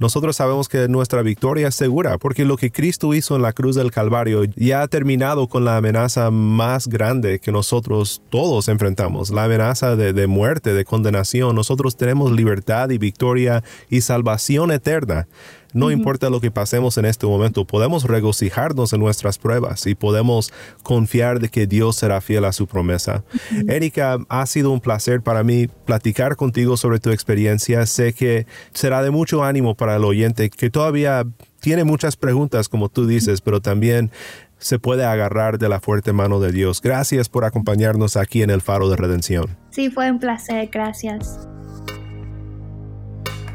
nosotros 0.00 0.36
sabemos 0.36 0.70
que 0.70 0.88
nuestra 0.88 1.20
victoria 1.20 1.68
es 1.68 1.74
segura, 1.74 2.16
porque 2.16 2.46
lo 2.46 2.56
que 2.56 2.72
Cristo 2.72 3.12
hizo 3.12 3.36
en 3.36 3.42
la 3.42 3.52
cruz 3.52 3.76
del 3.76 3.90
Calvario 3.90 4.44
ya 4.56 4.80
ha 4.80 4.88
terminado 4.88 5.46
con 5.46 5.66
la 5.66 5.76
amenaza 5.76 6.30
más 6.30 6.88
grande 6.88 7.38
que 7.38 7.52
nosotros 7.52 8.22
todos 8.30 8.68
enfrentamos, 8.68 9.28
la 9.28 9.44
amenaza 9.44 9.96
de, 9.96 10.14
de 10.14 10.26
muerte, 10.26 10.72
de 10.72 10.86
condenación. 10.86 11.54
Nosotros 11.54 11.98
tenemos 11.98 12.32
libertad 12.32 12.88
y 12.88 12.96
victoria 12.96 13.62
y 13.90 14.00
salvación 14.00 14.70
eterna. 14.70 15.28
No 15.72 15.86
uh 15.86 15.88
-huh. 15.90 15.92
importa 15.92 16.30
lo 16.30 16.40
que 16.40 16.50
pasemos 16.50 16.98
en 16.98 17.04
este 17.04 17.26
momento, 17.26 17.64
podemos 17.64 18.04
regocijarnos 18.04 18.92
en 18.92 19.00
nuestras 19.00 19.38
pruebas 19.38 19.86
y 19.86 19.94
podemos 19.94 20.52
confiar 20.82 21.40
de 21.40 21.48
que 21.48 21.66
Dios 21.66 21.96
será 21.96 22.20
fiel 22.20 22.44
a 22.44 22.52
su 22.52 22.66
promesa. 22.66 23.24
Uh 23.32 23.56
-huh. 23.56 23.72
Erika, 23.72 24.18
ha 24.28 24.46
sido 24.46 24.70
un 24.70 24.80
placer 24.80 25.22
para 25.22 25.42
mí 25.44 25.68
platicar 25.84 26.36
contigo 26.36 26.76
sobre 26.76 26.98
tu 26.98 27.10
experiencia. 27.10 27.86
Sé 27.86 28.12
que 28.12 28.46
será 28.72 29.02
de 29.02 29.10
mucho 29.10 29.44
ánimo 29.44 29.74
para 29.74 29.96
el 29.96 30.04
oyente 30.04 30.50
que 30.50 30.70
todavía 30.70 31.24
tiene 31.60 31.84
muchas 31.84 32.16
preguntas, 32.16 32.68
como 32.68 32.88
tú 32.88 33.06
dices, 33.06 33.40
pero 33.40 33.60
también 33.60 34.10
se 34.58 34.78
puede 34.78 35.04
agarrar 35.04 35.58
de 35.58 35.68
la 35.68 35.80
fuerte 35.80 36.12
mano 36.12 36.40
de 36.40 36.52
Dios. 36.52 36.80
Gracias 36.82 37.28
por 37.28 37.44
acompañarnos 37.44 38.16
aquí 38.16 38.42
en 38.42 38.50
el 38.50 38.60
Faro 38.60 38.88
de 38.88 38.96
Redención. 38.96 39.56
Sí, 39.70 39.90
fue 39.90 40.10
un 40.10 40.18
placer. 40.18 40.68
Gracias. 40.72 41.48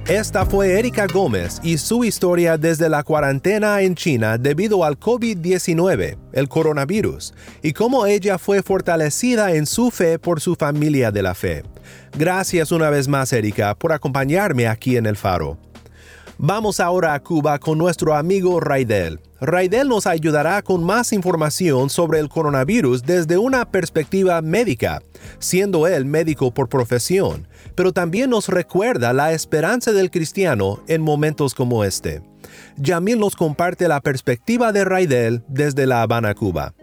Esta 0.08 0.46
fue 0.46 0.78
Erika 0.78 1.08
Gómez 1.08 1.60
y 1.64 1.80
su 1.80 2.04
historia 2.04 2.60
desde 2.60 2.90
la 2.90 3.02
cuarentena 3.02 3.82
en 3.82 3.96
China 3.96 4.38
debido 4.38 4.84
al 4.84 5.00
COVID-19, 5.00 6.16
el 6.32 6.48
coronavirus, 6.48 7.34
y 7.64 7.74
cómo 7.74 8.06
ella 8.06 8.38
fue 8.38 8.62
fortalecida 8.62 9.56
en 9.56 9.66
su 9.66 9.90
fe 9.90 10.20
por 10.20 10.42
su 10.42 10.54
familia 10.54 11.12
de 11.12 11.24
la 11.24 11.34
fe. 11.34 11.64
Gracias 12.16 12.72
una 12.72 12.92
vez 12.92 13.08
más, 13.08 13.34
Erika, 13.34 13.74
por 13.74 13.94
acompañarme 13.94 14.68
aquí 14.68 14.96
en 14.96 15.08
el 15.08 15.18
faro. 15.18 15.58
Vamos 16.38 16.82
ahora 16.82 17.14
a 17.14 17.22
Cuba 17.22 17.60
con 17.60 17.78
nuestro 17.78 18.14
amigo 18.14 18.60
Raidel. 18.60 19.22
Raidel 19.40 19.88
nos 19.88 20.06
ayudará 20.06 20.62
con 20.62 20.84
más 20.84 21.14
información 21.14 21.90
sobre 21.90 22.20
el 22.20 22.28
coronavirus 22.28 23.04
desde 23.04 23.38
una 23.38 23.72
perspectiva 23.72 24.42
médica, 24.42 25.02
siendo 25.40 25.88
él 25.88 26.04
médico 26.04 26.54
por 26.54 26.68
profesión, 26.68 27.48
pero 27.74 27.94
también 27.94 28.30
nos 28.30 28.50
recuerda 28.50 29.14
la 29.14 29.32
esperanza 29.32 29.94
del 29.94 30.12
cristiano 30.12 30.82
en 30.90 31.02
momentos 31.02 31.56
como 31.56 31.86
este. 31.86 32.22
Yamil 32.76 33.18
nos 33.18 33.38
comparte 33.38 33.88
la 33.88 34.02
perspectiva 34.02 34.74
de 34.74 34.84
Raidel 34.84 35.42
desde 35.48 35.86
La 35.86 36.02
Habana, 36.02 36.34
Cuba. 36.36 36.74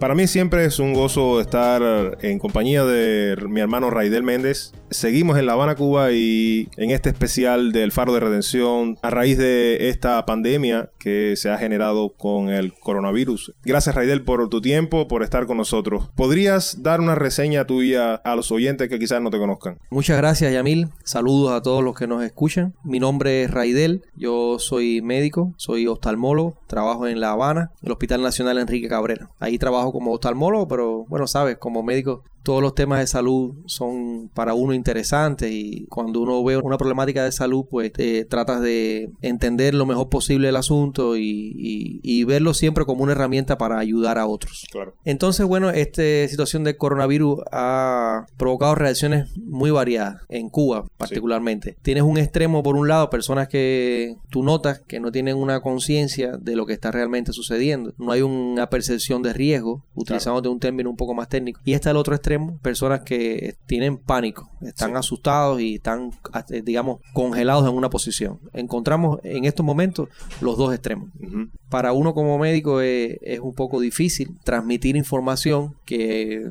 Para 0.00 0.14
mí 0.14 0.26
siempre 0.26 0.66
es 0.66 0.78
un 0.78 0.92
gozo 0.92 1.40
estar 1.40 2.18
en 2.20 2.38
compañía 2.38 2.84
de 2.84 3.36
mi 3.48 3.60
hermano 3.60 3.88
Raidel 3.88 4.24
Méndez. 4.24 4.72
Seguimos 4.90 5.36
en 5.36 5.46
La 5.46 5.54
Habana, 5.54 5.74
Cuba 5.74 6.12
y 6.12 6.68
en 6.76 6.90
este 6.90 7.08
especial 7.08 7.72
del 7.72 7.90
Faro 7.90 8.14
de 8.14 8.20
Redención 8.20 8.96
a 9.02 9.10
raíz 9.10 9.36
de 9.36 9.88
esta 9.88 10.24
pandemia 10.26 10.90
que 10.98 11.34
se 11.36 11.50
ha 11.50 11.58
generado 11.58 12.10
con 12.10 12.50
el 12.50 12.72
coronavirus. 12.72 13.52
Gracias 13.64 13.94
Raidel 13.96 14.22
por 14.22 14.48
tu 14.48 14.60
tiempo, 14.60 15.08
por 15.08 15.24
estar 15.24 15.46
con 15.46 15.56
nosotros. 15.56 16.08
¿Podrías 16.14 16.84
dar 16.84 17.00
una 17.00 17.16
reseña 17.16 17.66
tuya 17.66 18.14
a 18.14 18.36
los 18.36 18.52
oyentes 18.52 18.88
que 18.88 19.00
quizás 19.00 19.20
no 19.20 19.30
te 19.30 19.38
conozcan? 19.38 19.78
Muchas 19.90 20.18
gracias 20.18 20.52
Yamil. 20.52 20.88
Saludos 21.04 21.52
a 21.52 21.62
todos 21.62 21.82
los 21.82 21.96
que 21.96 22.06
nos 22.06 22.22
escuchan. 22.22 22.74
Mi 22.84 23.00
nombre 23.00 23.42
es 23.42 23.50
Raidel. 23.50 24.04
Yo 24.14 24.60
soy 24.60 25.02
médico, 25.02 25.52
soy 25.56 25.88
oftalmólogo, 25.88 26.58
trabajo 26.68 27.08
en 27.08 27.20
La 27.20 27.32
Habana, 27.32 27.72
el 27.82 27.90
Hospital 27.90 28.22
Nacional 28.22 28.58
Enrique 28.58 28.88
Cabrera. 28.88 29.30
Ahí 29.40 29.58
trabajo 29.58 29.92
como 29.92 30.12
oftalmólogo, 30.12 30.68
pero 30.68 31.04
bueno, 31.08 31.26
sabes, 31.26 31.58
como 31.58 31.82
médico 31.82 32.22
todos 32.46 32.62
los 32.62 32.76
temas 32.76 33.00
de 33.00 33.08
salud 33.08 33.56
son 33.66 34.30
para 34.32 34.54
uno 34.54 34.72
interesantes 34.72 35.50
y 35.50 35.86
cuando 35.86 36.20
uno 36.20 36.44
ve 36.44 36.56
una 36.56 36.78
problemática 36.78 37.24
de 37.24 37.32
salud, 37.32 37.64
pues 37.68 37.90
eh, 37.98 38.24
tratas 38.24 38.60
de 38.60 39.10
entender 39.20 39.74
lo 39.74 39.84
mejor 39.84 40.08
posible 40.08 40.50
el 40.50 40.54
asunto 40.54 41.16
y, 41.16 42.24
verlo 42.26 42.54
siempre 42.54 42.84
como 42.84 43.02
una 43.02 43.12
herramienta 43.12 43.58
para 43.58 43.78
ayudar 43.78 44.18
a 44.18 44.26
otros. 44.26 44.66
Claro. 44.70 44.94
Entonces, 45.04 45.46
bueno, 45.46 45.70
esta 45.70 46.02
situación 46.28 46.62
de 46.64 46.76
coronavirus 46.76 47.40
ha 47.50 48.26
provocado 48.36 48.74
reacciones 48.76 49.36
muy 49.38 49.70
variadas 49.72 50.22
en 50.28 50.48
Cuba 50.48 50.84
particularmente. 50.96 51.76
Tienes 51.82 52.04
un 52.04 52.18
extremo 52.18 52.62
por 52.62 52.76
un 52.76 52.86
lado, 52.86 53.10
personas 53.10 53.48
que 53.48 54.16
tú 54.30 54.44
notas 54.44 54.80
que 54.86 55.00
no 55.00 55.10
tienen 55.10 55.36
una 55.36 55.60
conciencia 55.60 56.36
de 56.36 56.54
lo 56.54 56.66
que 56.66 56.74
está 56.74 56.92
realmente 56.92 57.32
sucediendo. 57.32 57.92
No 57.98 58.12
hay 58.12 58.22
una 58.22 58.70
percepción 58.70 59.22
de 59.22 59.32
riesgo, 59.32 59.84
utilizándote 59.94 60.48
un 60.48 60.60
término 60.60 60.90
un 60.90 60.96
poco 60.96 61.14
más 61.14 61.28
técnico. 61.28 61.60
Y 61.64 61.72
está 61.74 61.90
el 61.90 61.96
otro 61.96 62.14
extremo 62.14 62.35
personas 62.62 63.00
que 63.00 63.56
tienen 63.66 63.98
pánico, 63.98 64.50
están 64.62 64.96
asustados 64.96 65.60
y 65.60 65.76
están, 65.76 66.10
eh, 66.50 66.62
digamos, 66.62 67.00
congelados 67.12 67.68
en 67.68 67.74
una 67.74 67.90
posición. 67.90 68.38
Encontramos 68.52 69.20
en 69.22 69.44
estos 69.44 69.64
momentos 69.64 70.08
los 70.40 70.56
dos 70.56 70.72
extremos. 70.72 71.10
Para 71.68 71.92
uno 71.92 72.14
como 72.14 72.38
médico 72.38 72.80
es, 72.80 73.18
es 73.22 73.40
un 73.40 73.54
poco 73.54 73.80
difícil 73.80 74.36
transmitir 74.44 74.96
información 74.96 75.74
que 75.84 76.48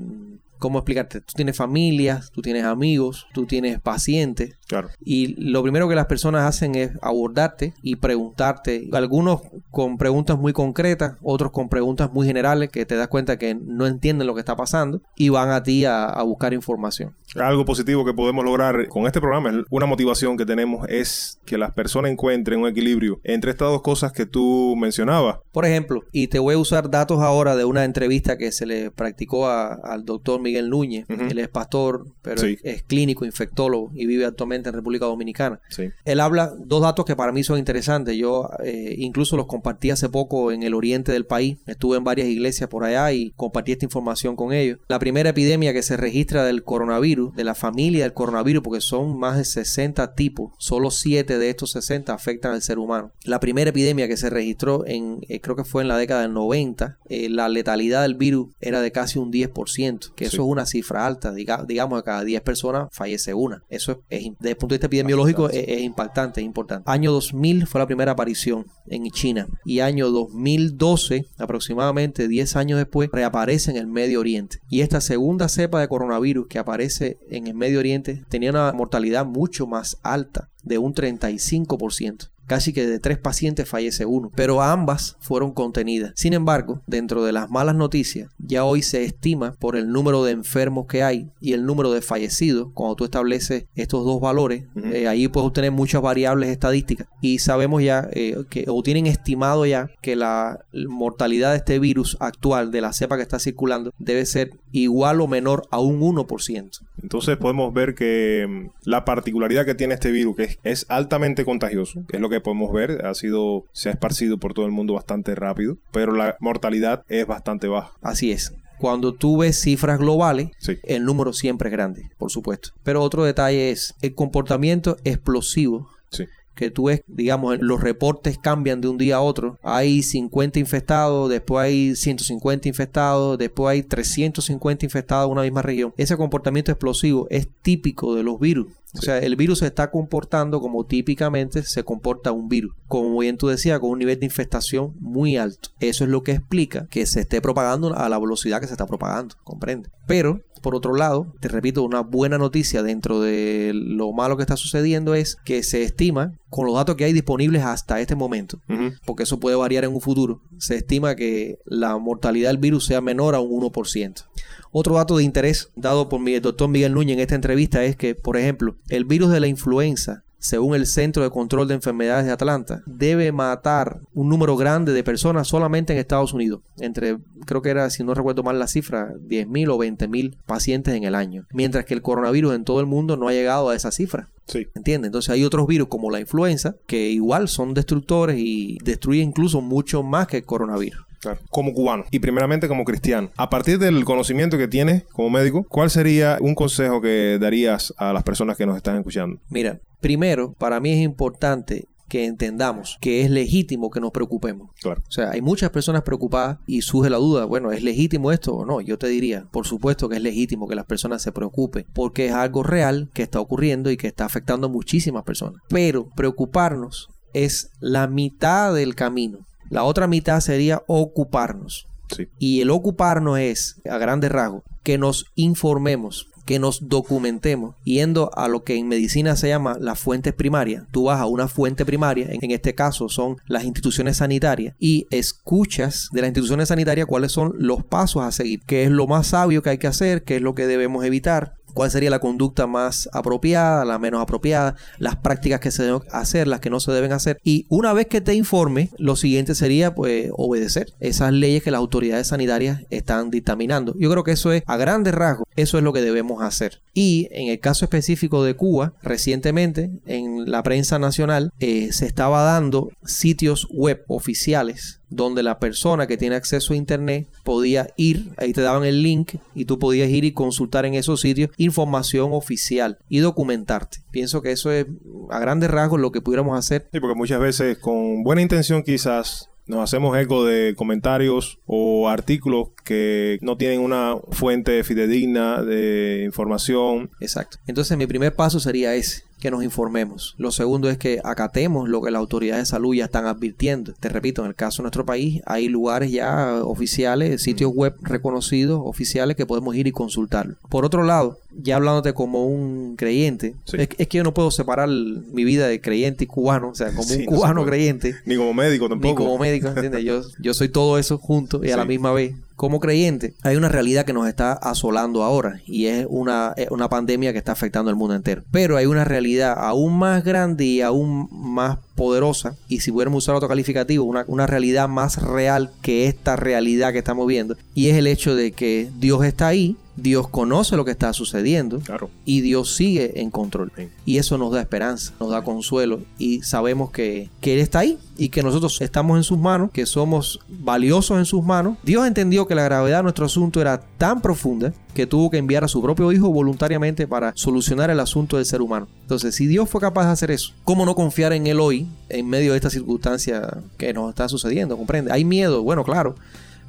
¿cómo 0.59 0.79
explicarte? 0.79 1.21
Tú 1.21 1.33
tienes 1.35 1.57
familias, 1.57 2.31
tú 2.31 2.41
tienes 2.41 2.63
amigos, 2.63 3.27
tú 3.33 3.45
tienes 3.45 3.79
pacientes. 3.79 4.55
Claro. 4.67 4.89
Y 5.03 5.35
lo 5.41 5.62
primero 5.62 5.88
que 5.88 5.95
las 5.95 6.07
personas 6.07 6.43
hacen 6.43 6.75
es 6.75 6.91
abordarte 7.01 7.74
y 7.81 7.97
preguntarte. 7.97 8.89
Algunos 8.93 9.41
con 9.71 9.97
preguntas 9.97 10.38
muy 10.38 10.53
concretas, 10.53 11.15
otros 11.21 11.51
con 11.51 11.69
preguntas 11.69 12.12
muy 12.12 12.25
generales 12.25 12.69
que 12.69 12.85
te 12.85 12.95
das 12.95 13.07
cuenta 13.07 13.38
que 13.38 13.55
no 13.55 13.85
entienden 13.85 14.27
lo 14.27 14.33
que 14.33 14.39
está 14.39 14.55
pasando 14.55 15.01
y 15.15 15.29
van 15.29 15.50
a 15.50 15.63
ti 15.63 15.85
a, 15.85 16.21
buscar 16.25 16.53
información. 16.53 17.13
Algo 17.36 17.65
positivo 17.65 18.06
que 18.06 18.13
podemos 18.13 18.46
lograr 18.46 18.88
con 18.88 19.06
este 19.06 19.20
programa, 19.20 19.63
una 19.70 19.86
motivación 19.86 20.38
que 20.38 20.46
tenemos 20.46 20.88
es 20.89 21.39
que 21.46 21.58
las 21.58 21.72
personas 21.74 22.12
encuentren 22.12 22.62
un 22.62 22.68
equilibrio 22.68 23.20
entre 23.24 23.51
estas 23.51 23.70
dos 23.70 23.82
cosas 23.82 24.12
que 24.12 24.25
tú 24.25 24.75
mencionabas. 24.77 25.38
Por 25.51 25.65
ejemplo, 25.65 26.04
y 26.12 26.27
te 26.27 26.39
voy 26.39 26.56
a 26.56 26.58
usar 26.58 26.89
datos 26.89 27.22
ahora 27.22 27.56
de 27.56 27.65
una 27.65 27.84
entrevista 27.84 28.38
que 28.38 28.51
se 28.51 28.65
le 28.65 28.92
practicó 28.92 29.48
al 29.48 30.06
doctor 30.06 30.42
Miguel 30.42 30.70
Núñez. 30.70 31.06
Él 31.10 31.39
es 31.39 31.50
pastor, 31.50 32.06
pero 32.22 32.42
es, 32.44 32.84
clínico, 32.84 33.25
infectólogo 33.25 33.92
y 33.94 34.06
vive 34.06 34.25
actualmente 34.25 34.70
en 34.70 34.75
República 34.75 35.06
Dominicana. 35.06 35.60
Él 36.06 36.20
habla 36.20 36.54
dos 36.58 36.82
datos 36.82 37.06
que 37.06 37.15
para 37.15 37.32
mí 37.32 37.44
son 37.44 37.60
interesantes. 37.60 38.15
Yo 38.18 38.50
eh, 38.63 38.96
incluso 38.98 39.38
los 39.38 39.48
compartí 39.48 39.92
hace 39.92 40.10
poco 40.10 40.51
en 40.51 40.63
el 40.63 40.74
oriente 40.74 41.12
del 41.12 41.25
país. 41.25 41.58
Estuve 41.65 41.98
en 41.98 42.04
varias 42.04 42.27
iglesias 42.27 42.70
por 42.70 42.84
allá 42.84 43.12
y 43.12 43.32
compartí 43.36 43.72
esta 43.72 43.86
información 43.86 44.36
con 44.36 44.54
ellos. 44.54 44.80
La 44.88 45.00
primera 45.00 45.30
epidemia 45.30 45.74
que 45.74 45.84
se 45.84 45.98
registra 45.98 46.44
del 46.44 46.63
coronavirus, 46.63 47.25
de 47.34 47.44
la 47.44 47.55
familia 47.55 48.03
del 48.03 48.13
coronavirus, 48.13 48.63
porque 48.63 48.82
son 48.82 49.17
más 49.17 49.38
de 49.38 49.46
60 49.46 50.15
tipos, 50.15 50.53
solo 50.58 50.91
7 50.91 51.38
de 51.38 51.50
estos 51.50 51.72
60 51.72 52.13
afectan 52.13 52.53
al 52.53 52.62
ser 52.62 52.79
humano. 52.79 53.12
La 53.24 53.39
primera 53.39 53.70
epidemia 53.70 54.08
que 54.08 54.17
se 54.17 54.29
registró 54.29 54.86
en, 54.86 55.20
eh, 55.27 55.39
creo 55.41 55.55
que 55.55 55.63
fue 55.63 55.82
en 55.82 55.88
la 55.88 55.98
década 55.98 56.22
del 56.22 56.34
90, 56.34 56.98
eh, 57.10 57.29
la 57.29 57.50
letalidad 57.50 58.01
del 58.03 58.15
virus 58.15 58.50
era 58.60 58.82
de 58.82 58.91
casi 58.91 59.20
un 59.20 59.32
10%, 59.32 60.13
que 60.15 60.25
eso 60.25 60.38
es 60.38 60.48
una 60.48 60.65
cifra 60.65 61.05
alta. 61.05 61.34
digamos, 61.34 62.01
que 62.01 62.05
cada 62.05 62.24
10 62.24 62.41
personas 62.41 62.89
fallece 62.91 63.34
una. 63.34 63.63
Eso 63.70 64.03
es, 64.10 64.32
desde 64.39 64.50
el 64.51 64.58
punto 64.58 64.74
de 64.74 64.77
vista 64.77 64.88
epidemiológico 64.88 65.50
es, 65.50 65.82
impactante, 65.82 66.41
es 66.41 66.46
importante. 66.46 66.89
Año 66.89 67.12
2000 67.12 67.67
fue 67.67 67.79
la 67.79 67.88
primera 67.88 68.13
aparición 68.13 68.65
en 68.88 69.10
China 69.12 69.48
y 69.65 69.79
año 69.79 70.10
2012, 70.12 71.25
aproximadamente 71.38 72.27
10 72.27 72.55
años 72.55 72.77
después, 72.77 73.10
reaparece 73.12 73.72
en 73.72 73.77
el 73.77 73.88
Medio 73.88 74.20
Oriente. 74.20 74.60
Y 74.70 74.82
esta 74.82 75.01
segunda 75.01 75.50
cepa 75.50 75.79
de 75.79 75.88
coronavirus 75.88 76.48
que 76.48 76.60
aparece 76.60 77.14
en 77.29 77.48
el 77.48 77.53
Medio 77.53 77.79
Oriente 77.79 78.24
tenía 78.29 78.51
una 78.51 78.72
mortalidad 78.74 79.25
mucho 79.25 79.67
más 79.67 79.98
alta, 80.03 80.50
de 80.63 80.77
un 80.77 80.93
35% 80.93 82.29
casi 82.46 82.74
que 82.74 82.86
de 82.86 83.00
tres 83.00 83.18
pacientes 83.18 83.68
fallece 83.68 84.06
uno, 84.06 84.32
pero 84.36 84.62
ambas 84.62 85.18
fueron 85.20 85.54
contenidas. 85.54 86.14
Sin 86.16 86.34
embargo, 86.34 86.82
dentro 86.88 87.24
de 87.24 87.32
las 87.32 87.50
malas 87.50 87.75
noticias, 87.75 88.30
ya 88.38 88.64
hoy 88.64 88.82
se 88.82 89.04
estima 89.04 89.56
por 89.60 89.75
el 89.75 89.92
número 89.92 90.24
de 90.24 90.32
enfermos 90.32 90.88
que 90.88 91.04
hay 91.04 91.30
y 91.40 91.54
el 91.54 91.66
número 91.66 91.92
de 91.92 92.02
fallecidos, 92.02 92.70
cuando 92.74 92.96
tú 92.96 93.06
estableces 93.06 93.66
estos 93.75 94.06
dos 94.06 94.22
valores, 94.22 94.66
eh, 94.92 95.08
ahí 95.08 95.28
puedes 95.28 95.48
obtener 95.48 95.72
muchas 95.72 96.02
variables 96.02 96.50
estadísticas 96.50 97.08
y 97.22 97.40
sabemos 97.40 97.84
ya 97.84 98.08
eh, 98.14 98.44
que, 98.50 98.66
o 98.68 98.84
tienen 98.84 99.08
estimado 99.08 99.66
ya 99.66 99.90
que 100.02 100.16
la 100.16 100.66
mortalidad 100.88 101.52
de 101.52 101.58
este 101.58 101.80
virus 101.80 102.18
actual, 102.20 102.72
de 102.72 102.82
la 102.82 102.94
cepa 102.94 103.18
que 103.18 103.24
está 103.24 103.40
circulando, 103.40 103.92
debe 103.98 104.25
ser 104.25 104.52
igual 104.72 105.22
o 105.22 105.28
menor 105.28 105.68
a 105.72 105.80
un 105.80 106.02
1%. 106.02 106.80
Entonces 107.02 107.38
podemos 107.38 107.74
ver 107.74 107.96
que 107.96 108.46
mm, 108.48 108.90
la 108.90 109.06
particularidad 109.06 109.66
que 109.66 109.75
tiene 109.75 109.94
este 109.94 110.12
virus, 110.12 110.36
que 110.36 110.44
es, 110.44 110.60
es 110.64 110.86
altamente 110.90 111.46
contagioso, 111.46 112.06
que 112.08 112.18
es 112.18 112.22
lo 112.22 112.30
que 112.30 112.35
podemos 112.42 112.72
ver, 112.72 113.06
ha 113.06 113.13
sido, 113.13 113.65
se 113.72 113.89
ha 113.89 113.92
esparcido 113.92 114.38
por 114.38 114.54
todo 114.54 114.65
el 114.65 114.72
mundo 114.72 114.94
bastante 114.94 115.36
rápido, 115.36 115.77
pero 115.92 116.13
la 116.13 116.36
mortalidad 116.39 117.04
es 117.08 117.25
bastante 117.27 117.68
baja. 117.68 117.92
Así 118.01 118.32
es. 118.32 118.54
Cuando 118.77 119.13
tú 119.13 119.38
ves 119.38 119.60
cifras 119.60 120.00
globales, 120.00 120.50
el 120.84 121.06
número 121.06 121.32
siempre 121.32 121.70
es 121.70 121.74
grande, 121.74 122.10
por 122.18 122.30
supuesto. 122.30 122.70
Pero 122.84 123.01
otro 123.01 123.24
detalle 123.24 123.72
es 123.72 123.96
el 124.01 124.13
comportamiento 124.13 124.98
explosivo 125.04 125.89
sí 126.10 126.25
que 126.55 126.71
tú 126.71 126.85
ves, 126.85 127.03
digamos, 127.07 127.57
los 127.59 127.81
reportes 127.81 128.38
cambian 128.38 128.81
de 128.81 128.88
un 128.88 128.97
día 128.97 129.17
a 129.17 129.21
otro. 129.21 129.59
Hay 129.62 130.03
50 130.03 130.59
infectados, 130.59 131.29
después 131.29 131.65
hay 131.65 131.95
150 131.95 132.67
infectados, 132.67 133.38
después 133.38 133.71
hay 133.71 133.83
350 133.83 134.85
infectados 134.85 135.27
en 135.27 135.33
una 135.33 135.41
misma 135.43 135.62
región. 135.62 135.93
Ese 135.97 136.17
comportamiento 136.17 136.71
explosivo 136.71 137.27
es 137.29 137.47
típico 137.62 138.15
de 138.15 138.24
los 138.24 138.39
virus. 138.39 138.67
O 138.97 139.01
sea, 139.01 139.17
el 139.19 139.35
virus 139.35 139.59
se 139.59 139.65
está 139.67 139.91
comportando 139.91 140.62
como 140.62 140.85
típicamente 140.85 141.63
se 141.63 141.83
comporta 141.83 142.31
un 142.31 142.47
virus. 142.47 142.74
Como 142.88 143.17
bien 143.19 143.38
tú 143.38 143.47
decías, 143.47 143.79
con 143.79 143.89
un 143.89 144.00
nivel 144.00 144.19
de 144.19 144.25
infestación 144.25 144.93
muy 145.00 145.38
alto. 145.38 145.69
Eso 145.79 146.05
es 146.05 146.09
lo 146.09 146.24
que 146.24 146.31
explica 146.31 146.88
que 146.89 147.05
se 147.05 147.21
esté 147.21 147.41
propagando 147.41 147.93
a 147.93 148.07
la 148.09 148.19
velocidad 148.19 148.62
que 148.62 148.67
se 148.67 148.74
está 148.74 148.85
propagando. 148.85 149.35
¿Comprende? 149.43 149.89
Pero 150.07 150.41
por 150.65 150.74
otro 150.74 150.95
lado, 150.95 151.31
te 151.41 151.48
repito, 151.48 151.84
una 151.84 152.00
buena 152.00 152.39
noticia 152.39 152.81
dentro 152.81 153.22
de 153.22 153.72
lo 153.72 154.12
malo 154.13 154.36
que 154.36 154.41
está 154.41 154.57
sucediendo 154.57 155.13
es 155.13 155.36
que 155.45 155.62
se 155.62 155.84
estima, 155.84 156.39
con 156.50 156.65
los 156.65 156.74
datos 156.74 156.95
que 156.95 157.03
hay 157.03 157.13
disponibles 157.13 157.62
hasta 157.62 158.01
este 158.01 158.15
momento, 158.15 158.60
porque 159.05 159.22
eso 159.22 159.39
puede 159.39 159.55
variar 159.55 159.84
en 159.84 159.93
un 159.93 160.01
futuro, 160.01 160.41
se 160.57 160.77
estima 160.77 161.15
que 161.15 161.60
la 161.65 161.95
mortalidad 162.00 162.50
del 162.50 162.57
virus 162.57 162.86
sea 162.86 163.00
menor 163.00 163.36
a 163.36 163.41
un 163.41 163.62
1%. 163.62 164.25
Otro 164.72 164.95
dato 164.95 165.17
de 165.17 165.24
interés 165.24 165.69
dado 165.75 166.10
por 166.10 166.27
el 166.27 166.41
doctor 166.41 166.67
Miguel 166.67 166.95
Núñez 166.95 167.13
en 167.13 167.19
esta 167.19 167.36
entrevista 167.36 167.84
es 167.84 167.95
que, 167.95 168.15
por 168.15 168.36
ejemplo, 168.36 168.75
el 168.89 169.05
virus 169.05 169.29
de 169.29 169.41
la 169.41 169.48
influenza 169.48 170.25
según 170.46 170.75
el 170.75 170.86
Centro 170.86 171.24
de 171.24 171.32
Control 171.32 171.68
de 171.68 171.74
Enfermedades 171.74 172.25
de 172.28 172.32
Atlanta, 172.32 172.84
debe 172.86 173.32
matar 173.32 174.02
un 174.14 174.30
número 174.30 174.56
grande 174.56 174.94
de 174.94 175.04
personas 175.04 175.48
solamente 175.48 175.92
en 175.92 175.98
Estados 175.98 176.34
Unidos. 176.34 176.62
Entre, 176.78 177.18
creo 177.46 177.64
que 177.64 177.72
era, 177.72 177.90
si 177.90 178.04
no 178.04 178.14
recuerdo 178.14 178.44
mal 178.44 178.60
la 178.60 178.68
cifra, 178.68 179.14
10.000 179.28 179.70
o 179.70 179.78
20.000 179.80 180.38
pacientes 180.46 180.94
en 180.94 181.04
el 181.04 181.16
año. 181.16 181.48
Mientras 181.52 181.86
que 181.86 181.96
el 181.96 182.04
coronavirus 182.04 182.54
en 182.54 182.64
todo 182.64 182.80
el 182.80 182.86
mundo 182.86 183.18
no 183.18 183.28
ha 183.28 183.34
llegado 183.34 183.70
a 183.70 183.75
esa 183.75 183.92
cifra. 183.92 184.30
Sí. 184.46 184.68
¿Entiendes? 184.75 185.10
Entonces 185.10 185.32
hay 185.32 185.44
otros 185.44 185.66
virus 185.66 185.88
como 185.88 186.12
la 186.12 186.20
influenza 186.20 186.75
que 186.86 187.10
igual 187.10 187.48
son 187.48 187.74
destructores 187.74 188.38
y 188.38 188.78
destruyen 188.84 189.30
incluso 189.30 189.62
mucho 189.62 190.04
más 190.04 190.28
que 190.28 190.38
el 190.38 190.46
coronavirus. 190.46 191.06
Claro. 191.25 191.39
Como 191.50 191.74
cubano 191.74 192.05
y 192.12 192.20
primeramente 192.20 192.67
como 192.67 192.86
cristiano. 192.86 193.32
A 193.36 193.50
partir 193.50 193.79
del 193.79 194.05
conocimiento 194.05 194.58
que 194.58 194.67
tienes 194.67 195.03
como 195.12 195.29
médico, 195.32 195.65
¿cuál 195.67 195.89
sería 195.89 196.38
un 196.39 196.53
consejo 196.53 197.01
que 197.01 197.39
darías 197.39 197.94
a 197.98 198.13
las 198.13 198.24
personas 198.24 198.58
que 198.58 198.65
nos 198.65 198.77
están 198.77 198.98
escuchando? 198.98 199.39
Mira, 199.50 199.79
primero, 200.01 200.53
para 200.60 200.79
mí 200.79 200.91
es 200.91 201.00
importante 201.00 201.88
que 202.08 202.25
entendamos 202.25 202.98
que 203.01 203.24
es 203.24 203.32
legítimo 203.32 203.89
que 203.89 204.00
nos 204.00 204.12
preocupemos. 204.12 204.70
Claro. 204.79 205.01
O 205.08 205.12
sea, 205.12 205.32
hay 205.32 205.41
muchas 205.41 205.72
personas 205.72 206.03
preocupadas 206.03 206.60
y 206.67 206.82
surge 206.82 207.10
la 207.10 207.17
duda, 207.17 207.46
bueno, 207.46 207.72
¿es 207.72 207.84
legítimo 207.84 208.32
esto 208.32 208.53
o 208.53 208.65
no? 208.65 208.82
Yo 208.82 208.98
te 208.98 209.08
diría, 209.08 209.48
por 209.51 209.65
supuesto 209.65 210.08
que 210.08 210.17
es 210.17 210.22
legítimo 210.22 210.67
que 210.67 210.75
las 210.75 210.86
personas 210.86 211.22
se 211.22 211.32
preocupen, 211.32 211.86
porque 211.94 212.27
es 212.27 212.34
algo 212.34 212.62
real 212.62 213.10
que 213.13 213.24
está 213.24 213.39
ocurriendo 213.39 213.89
y 213.89 213.98
que 213.98 214.08
está 214.08 214.25
afectando 214.25 214.67
a 214.67 214.70
muchísimas 214.70 215.24
personas. 215.24 215.62
Pero 215.70 216.08
preocuparnos 216.15 217.10
es 217.34 217.72
la 217.79 218.08
mitad 218.08 218.74
del 218.74 218.96
camino. 218.96 219.39
La 219.69 219.84
otra 219.84 220.07
mitad 220.07 220.39
sería 220.39 220.84
ocuparnos. 220.88 221.88
Sí. 222.15 222.27
Y 222.38 222.62
el 222.62 222.69
ocuparnos 222.69 223.39
es, 223.39 223.81
a 223.89 223.98
grandes 223.98 224.31
rasgos, 224.31 224.63
que 224.84 224.98
nos 224.98 225.25
informemos, 225.36 226.27
que 226.45 226.60
nos 226.60 226.88
documentemos, 226.88 227.75
yendo 227.84 228.29
a 228.36 228.48
lo 228.48 228.63
que 228.63 228.75
en 228.75 228.88
medicina 228.88 229.36
se 229.36 229.48
llama 229.48 229.77
las 229.79 230.00
fuentes 230.00 230.34
primarias. 230.34 230.84
Tú 230.91 231.05
vas 231.05 231.19
a 231.19 231.25
una 231.25 231.48
fuente 231.48 231.86
primaria, 231.86 232.27
en 232.29 232.51
este 232.51 232.75
caso 232.75 233.10
son 233.10 233.38
las 233.48 233.63
instituciones 233.63 234.17
sanitarias, 234.17 234.75
y 234.79 235.07
escuchas 235.10 236.10
de 236.12 236.22
las 236.22 236.29
instituciones 236.29 236.69
sanitarias 236.69 237.07
cuáles 237.07 237.31
son 237.31 237.53
los 237.57 237.84
pasos 237.84 238.24
a 238.24 238.31
seguir, 238.31 238.62
qué 238.67 238.84
es 238.84 238.91
lo 238.91 239.07
más 239.07 239.27
sabio 239.27 239.63
que 239.63 239.72
hay 239.72 239.77
que 239.79 239.88
hacer, 239.88 240.24
qué 240.24 240.36
es 240.36 240.41
lo 240.43 240.53
que 240.53 240.67
debemos 240.67 241.03
evitar, 241.03 241.55
cuál 241.75 241.91
sería 241.91 242.10
la 242.10 242.20
conducta 242.20 242.65
más 242.65 243.08
apropiada, 243.13 243.86
la 243.86 244.00
menos 244.00 244.22
apropiada, 244.22 244.75
las 244.98 245.17
prácticas 245.17 245.60
que 245.60 245.70
se 245.70 245.84
deben 245.84 246.01
hacer, 246.12 246.48
las 246.48 246.62
que 246.62 246.72
no 246.72 246.79
se 246.79 246.91
deben 246.91 247.12
hacer. 247.12 247.38
Y 247.44 247.67
una 247.70 247.94
vez 247.94 248.08
que 248.08 248.22
te 248.22 248.34
informe, 248.34 248.89
lo 248.98 249.15
siguiente 249.15 249.53
sería 249.53 249.94
pues 249.94 250.29
obedecer 250.34 250.94
esas 251.00 251.34
leyes 251.34 251.62
que 251.62 251.72
las 251.72 251.79
autoridades 251.79 252.27
sanitarias 252.27 252.82
están 252.89 253.29
dictaminando. 253.29 253.94
Yo 254.00 254.10
creo 254.10 254.24
que 254.24 254.32
eso 254.32 254.51
es 254.53 254.63
a 254.65 254.77
grandes 254.77 255.13
rasgos, 255.13 255.46
eso 255.55 255.77
es 255.77 255.84
lo 255.84 255.94
que 255.94 256.01
debemos 256.01 256.41
hacer. 256.41 256.82
Y 256.96 257.28
en 257.32 257.50
el 257.50 257.60
caso 257.60 257.86
específico 257.86 258.44
de 258.44 258.56
Cuba, 258.56 258.94
recientemente 259.04 259.92
en 260.08 260.50
la 260.50 260.64
prensa 260.64 260.98
nacional 260.98 261.52
eh, 261.60 261.92
se 261.92 262.06
estaba 262.06 262.42
dando 262.44 262.90
sitios 263.04 263.68
web 263.70 264.04
oficiales 264.08 265.02
donde 265.10 265.44
la 265.44 265.60
persona 265.60 266.08
que 266.08 266.18
tiene 266.18 266.36
acceso 266.36 266.74
a 266.74 266.78
internet 266.78 267.28
podía 267.44 267.88
ir, 267.96 268.32
ahí 268.38 268.54
te 268.54 268.62
daban 268.62 268.86
el 268.86 269.02
link 269.04 269.36
y 269.54 269.66
tú 269.66 269.80
podías 269.80 270.10
ir 270.10 270.25
y 270.25 270.34
consultar 270.34 270.86
en 270.86 270.94
esos 270.94 271.22
sitios 271.22 271.52
información 271.58 272.32
oficial 272.34 272.98
y 273.10 273.20
documentarte. 273.20 274.00
Pienso 274.12 274.42
que 274.42 274.52
eso 274.52 274.72
es 274.72 274.86
a 275.30 275.40
grandes 275.40 275.70
rasgos 275.70 276.00
lo 276.00 276.12
que 276.12 276.22
pudiéramos 276.22 276.58
hacer. 276.58 276.88
Sí, 276.92 277.00
porque 277.00 277.16
muchas 277.16 277.40
veces 277.40 277.78
con 277.78 278.24
buena 278.24 278.42
intención 278.42 278.84
quizás 278.84 279.50
nos 279.67 279.81
hacemos 279.81 280.17
eco 280.17 280.45
de 280.45 280.75
comentarios 280.75 281.60
o 281.65 282.07
artículos 282.10 282.69
que 282.84 283.39
no 283.41 283.57
tienen 283.57 283.81
una 283.81 284.15
fuente 284.31 284.84
fidedigna 284.84 285.62
de 285.62 286.24
información. 286.25 287.12
Exacto. 287.19 287.57
Entonces 287.67 287.98
mi 287.98 288.07
primer 288.07 288.36
paso 288.36 288.60
sería 288.60 288.95
ese 288.95 289.25
que 289.39 289.51
nos 289.51 289.63
informemos. 289.63 290.34
Lo 290.38 290.51
segundo 290.51 290.89
es 290.89 290.98
que 290.98 291.20
acatemos 291.24 291.88
lo 291.89 292.01
que 292.01 292.12
las 292.12 292.20
autoridades 292.20 292.63
de 292.63 292.65
salud 292.65 292.96
ya 292.96 293.06
están 293.06 293.25
advirtiendo. 293.27 293.94
Te 294.00 294.10
repito, 294.10 294.42
en 294.42 294.48
el 294.48 294.56
caso 294.56 294.77
de 294.82 294.84
nuestro 294.86 295.06
país 295.06 295.42
hay 295.46 295.68
lugares 295.68 296.12
ya 296.12 296.62
oficiales, 296.63 297.42
sitios 297.42 297.72
web 297.74 297.96
reconocidos, 298.01 298.82
oficiales, 298.84 299.36
que 299.36 299.46
podemos 299.46 299.75
ir 299.75 299.88
y 299.88 299.92
consultar. 299.92 300.56
Por 300.70 300.86
otro 300.86 301.04
lado, 301.04 301.38
ya 301.62 301.75
hablándote 301.75 302.13
como 302.13 302.46
un 302.46 302.96
creyente, 302.98 303.56
Sí. 303.65 303.77
es, 303.80 303.89
es 303.98 304.08
que 304.08 304.18
yo 304.18 304.24
no 304.24 304.34
puedo 304.34 304.51
separar 304.51 304.89
mi 304.89 305.44
vida 305.44 305.68
de 305.68 305.80
creyente 305.82 306.24
y 306.24 306.27
cubano, 306.27 306.70
o 306.70 306.75
sea, 306.75 306.89
como 306.92 307.04
Sí, 307.08 307.20
un 307.20 307.25
cubano 307.25 307.65
creyente, 307.65 308.15
Ni 308.25 308.36
como 308.38 308.54
médico 308.54 308.89
tampoco. 308.89 309.08
ni 309.10 309.15
como 309.15 309.38
médico, 309.38 309.68
¿entiendes? 309.68 310.04
Yo, 310.04 310.22
yo 310.39 310.54
soy 310.54 310.70
todo 310.70 310.98
eso 310.98 311.18
junto 311.18 311.63
y 311.63 311.72
a 311.72 311.77
la 311.77 311.86
misma 311.86 312.12
vez. 312.12 312.34
Como 312.55 312.79
creyente, 312.79 313.33
hay 313.43 313.57
una 313.57 313.69
realidad 313.69 314.05
que 314.05 314.13
nos 314.13 314.27
está 314.27 314.53
asolando 314.53 315.24
ahora 315.24 315.62
y 315.65 315.88
es 315.88 316.05
una, 316.09 316.55
una 316.69 316.89
pandemia 316.89 317.33
que 317.33 317.39
está 317.39 317.51
afectando 317.51 317.89
al 317.89 317.97
mundo 317.97 318.15
entero. 318.15 318.43
Pero 318.51 318.77
hay 318.77 318.85
una 318.85 319.03
realidad 319.03 319.55
aún 319.57 319.97
más 319.97 320.24
grande 320.24 320.63
y 320.65 320.81
aún 320.81 321.27
más 321.31 321.79
poderosa, 321.95 322.55
y 322.67 322.79
si 322.79 322.91
pudiéramos 322.91 323.24
usar 323.24 323.35
otro 323.35 323.47
calificativo, 323.47 324.05
una, 324.05 324.25
una 324.27 324.47
realidad 324.47 324.87
más 324.87 325.22
real 325.22 325.72
que 325.81 326.07
esta 326.07 326.35
realidad 326.35 326.91
que 326.91 327.00
estamos 327.00 327.25
viendo, 327.27 327.55
y 327.74 327.89
es 327.89 327.98
el 327.98 328.07
hecho 328.07 328.35
de 328.35 328.51
que 328.51 328.89
Dios 329.00 329.24
está 329.24 329.48
ahí, 329.48 329.77
Dios 329.98 330.27
conoce 330.27 330.75
lo 330.75 330.86
que 330.86 330.92
está 330.92 331.14
sucediendo, 331.14 331.79
Claro. 331.79 332.10
y 332.25 332.42
Dios 332.42 332.75
sigue 332.75 333.22
en 333.22 333.31
control. 333.31 333.72
Sí. 333.77 333.88
Y 334.05 334.18
eso 334.18 334.38
nos 334.38 334.51
da 334.51 334.62
esperanza, 334.62 335.14
nos 335.20 335.29
da 335.29 335.44
consuelo 335.44 336.01
y 336.18 336.42
sabemos 336.42 336.92
que, 336.92 337.29
que 337.42 337.53
Él 337.53 337.60
está 337.60 337.79
ahí 337.79 337.98
y 338.18 338.29
que 338.29 338.44
nosotros 338.44 338.81
estamos 338.81 339.18
en 339.18 339.24
sus 339.24 339.38
manos, 339.38 339.72
que 339.72 339.86
somos 339.86 340.40
valiosos 340.48 341.18
en 341.18 341.25
sus 341.25 341.44
manos. 341.44 341.77
Dios 341.84 342.05
entendió 342.08 342.48
que 342.48 342.55
la 342.55 342.64
gravedad 342.64 342.98
de 343.00 343.03
nuestro 343.03 343.25
asunto 343.25 343.62
era 343.62 343.81
tan 343.98 344.22
profunda 344.22 344.74
que 344.94 345.05
tuvo 345.08 345.29
que 345.29 345.38
enviar 345.38 345.64
a 345.64 345.68
su 345.68 345.81
propio 345.81 346.12
hijo 346.12 346.29
voluntariamente 346.29 347.08
para 347.08 347.34
solucionar 347.36 347.90
el 347.90 348.00
asunto 348.00 348.38
del 348.38 348.46
ser 348.46 348.62
humano. 348.62 348.88
Entonces, 349.01 349.36
si 349.36 349.46
Dios 349.48 349.70
fue 349.70 349.81
capaz 349.81 350.05
de 350.05 350.12
hacer 350.12 350.31
eso, 350.31 350.53
¿cómo 350.64 350.86
no 350.86 350.96
confiar 350.96 351.34
en 351.34 351.48
Él 351.48 351.60
hoy 351.60 351.88
en 352.10 352.27
medio 352.29 352.51
de 352.51 352.58
esta 352.58 352.70
circunstancia 352.70 353.58
que 353.77 353.94
nos 353.94 354.10
está 354.10 354.29
sucediendo? 354.29 354.77
¿Comprende? 354.77 355.12
Hay 355.12 355.25
miedo, 355.25 355.64
bueno, 355.64 355.84
claro, 355.84 356.16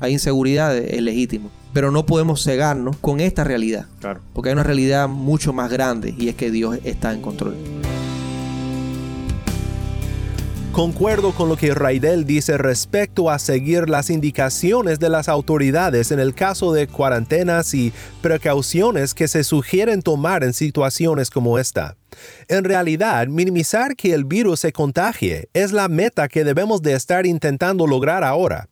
hay 0.01 0.13
inseguridad, 0.13 0.77
es 0.77 1.01
legítimo, 1.03 1.51
pero 1.73 1.91
no 1.91 2.07
podemos 2.07 2.43
cegarnos 2.43 2.97
con 2.97 3.21
esta 3.21 3.45
realidad. 3.45 3.87
Claro. 4.01 4.21
Porque 4.33 4.51
hay 4.51 4.55
una 4.55 4.63
realidad 4.63 5.09
mucho 5.09 5.53
más 5.53 5.71
grande 5.71 6.15
y 6.17 6.29
es 6.29 6.35
que 6.35 6.51
Dios 6.51 6.79
está 6.85 7.13
en 7.13 7.21
control. 7.21 7.57
Concuerdo 10.77 11.33
con 11.33 11.49
lo 11.49 11.57
que 11.57 11.73
Raidel 11.73 12.27
dice 12.27 12.59
respecto 12.59 13.31
a 13.31 13.39
seguir 13.39 13.89
las 13.89 14.11
indicaciones 14.11 14.99
de 14.99 15.09
las 15.09 15.27
autoridades 15.27 16.11
en 16.11 16.21
el 16.21 16.35
caso 16.35 16.71
de 16.75 16.87
cuarentenas 16.87 17.73
y 17.73 17.95
precauciones 18.21 19.15
que 19.15 19.27
se 19.27 19.43
sugieren 19.43 20.03
tomar 20.03 20.45
en 20.45 20.53
situaciones 20.53 21.31
como 21.31 21.59
esta. 21.59 21.97
En 22.49 22.62
realidad, 22.65 23.27
minimizar 23.29 23.97
que 23.97 24.12
el 24.12 24.27
virus 24.27 24.61
se 24.61 24.73
contagie 24.75 25.49
es 25.55 25.73
la 25.73 25.89
meta 25.89 26.29
que 26.29 26.45
debemos 26.45 26.83
de 26.83 26.93
estar 26.93 27.25
intentando 27.25 27.87
lograr 27.87 28.23
ahora. 28.23 28.69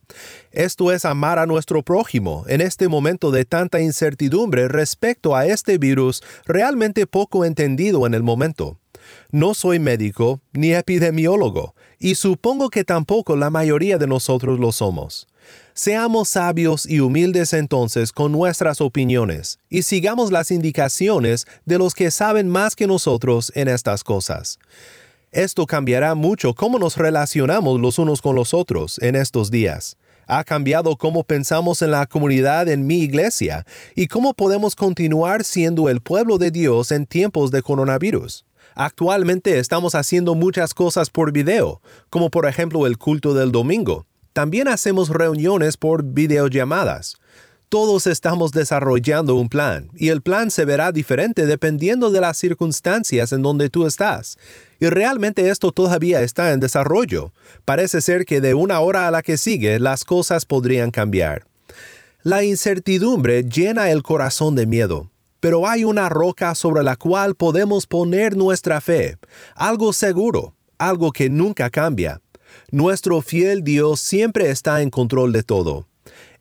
Esto 0.53 0.93
es 0.93 1.07
amar 1.07 1.39
a 1.39 1.47
nuestro 1.47 1.83
prójimo 1.83 2.45
en 2.49 2.61
este 2.61 2.87
momento 2.87 3.31
de 3.31 3.47
tanta 3.47 3.81
incertidumbre 3.81 4.69
respecto 4.69 5.35
a 5.35 5.47
este 5.47 5.79
virus 5.79 6.23
realmente 6.45 7.07
poco 7.07 7.47
entendido 7.47 8.07
en 8.07 8.13
el 8.13 8.23
momento. 8.23 8.79
No 9.31 9.55
soy 9.55 9.79
médico 9.79 10.41
ni 10.53 10.73
epidemiólogo, 10.73 11.75
y 11.99 12.15
supongo 12.15 12.71
que 12.71 12.85
tampoco 12.85 13.37
la 13.37 13.51
mayoría 13.51 13.99
de 13.99 14.07
nosotros 14.07 14.61
lo 14.61 14.73
somos. 14.73 15.27
Seamos 15.73 16.29
sabios 16.29 16.87
y 16.87 17.01
humildes 17.01 17.53
entonces 17.53 18.13
con 18.13 18.33
nuestras 18.33 18.81
opiniones, 18.81 19.59
y 19.69 19.83
sigamos 19.83 20.31
las 20.31 20.51
indicaciones 20.51 21.47
de 21.65 21.79
los 21.79 21.95
que 21.95 22.11
saben 22.11 22.49
más 22.49 22.77
que 22.77 22.87
nosotros 22.87 23.51
en 23.55 23.69
estas 23.69 24.05
cosas. 24.05 24.59
Esto 25.33 25.67
cambiará 25.67 26.15
mucho 26.15 26.55
cómo 26.55 26.79
nos 26.79 26.97
relacionamos 26.97 27.81
los 27.81 27.99
unos 27.99 28.23
con 28.23 28.37
los 28.37 28.55
otros 28.55 29.01
en 29.03 29.17
estos 29.17 29.51
días. 29.51 29.97
Ha 30.27 30.45
cambiado 30.45 30.97
cómo 30.97 31.25
pensamos 31.25 31.83
en 31.83 31.91
la 31.91 32.07
comunidad 32.07 32.69
en 32.69 32.87
mi 32.87 33.01
iglesia 33.01 33.67
y 33.97 34.07
cómo 34.07 34.35
podemos 34.35 34.77
continuar 34.77 35.43
siendo 35.43 35.89
el 35.89 36.01
pueblo 36.01 36.39
de 36.39 36.51
Dios 36.51 36.93
en 36.93 37.07
tiempos 37.07 37.51
de 37.51 37.63
coronavirus. 37.63 38.45
Actualmente 38.75 39.59
estamos 39.59 39.95
haciendo 39.95 40.35
muchas 40.35 40.75
cosas 40.75 41.11
por 41.11 41.33
video, 41.33 41.81
como 42.11 42.31
por 42.31 42.47
ejemplo 42.47 42.87
el 42.87 42.99
culto 42.99 43.33
del 43.33 43.53
domingo. 43.53 44.07
También 44.33 44.67
hacemos 44.67 45.11
reuniones 45.11 45.77
por 45.77 46.03
videollamadas. 46.03 47.17
Todos 47.69 48.07
estamos 48.07 48.53
desarrollando 48.53 49.37
un 49.37 49.49
plan 49.49 49.89
y 49.95 50.09
el 50.09 50.23
plan 50.23 50.51
se 50.51 50.65
verá 50.65 50.93
diferente 50.93 51.47
dependiendo 51.47 52.11
de 52.11 52.21
las 52.21 52.37
circunstancias 52.37 53.33
en 53.33 53.43
donde 53.43 53.71
tú 53.71 53.87
estás. 53.87 54.39
Y 54.81 54.87
realmente 54.87 55.51
esto 55.51 55.73
todavía 55.73 56.23
está 56.23 56.53
en 56.53 56.61
desarrollo. 56.61 57.33
Parece 57.65 58.01
ser 58.01 58.27
que 58.27 58.41
de 58.41 58.55
una 58.55 58.81
hora 58.81 59.07
a 59.07 59.11
la 59.11 59.23
que 59.23 59.39
sigue 59.39 59.79
las 59.79 60.05
cosas 60.05 60.47
podrían 60.47 60.91
cambiar. 60.91 61.47
La 62.23 62.43
incertidumbre 62.43 63.45
llena 63.45 63.91
el 63.91 64.03
corazón 64.03 64.55
de 64.55 64.67
miedo, 64.67 65.11
pero 65.45 65.69
hay 65.69 65.85
una 65.85 66.09
roca 66.09 66.55
sobre 66.55 66.83
la 66.83 66.97
cual 66.97 67.35
podemos 67.35 67.87
poner 67.87 68.35
nuestra 68.35 68.81
fe, 68.81 69.19
algo 69.55 69.93
seguro, 69.93 70.55
algo 70.79 71.13
que 71.13 71.29
nunca 71.29 71.69
cambia. 71.69 72.23
Nuestro 72.71 73.21
fiel 73.21 73.63
Dios 73.63 74.01
siempre 74.01 74.49
está 74.49 74.81
en 74.81 74.89
control 74.89 75.35
de 75.35 75.43
todo. 75.43 75.87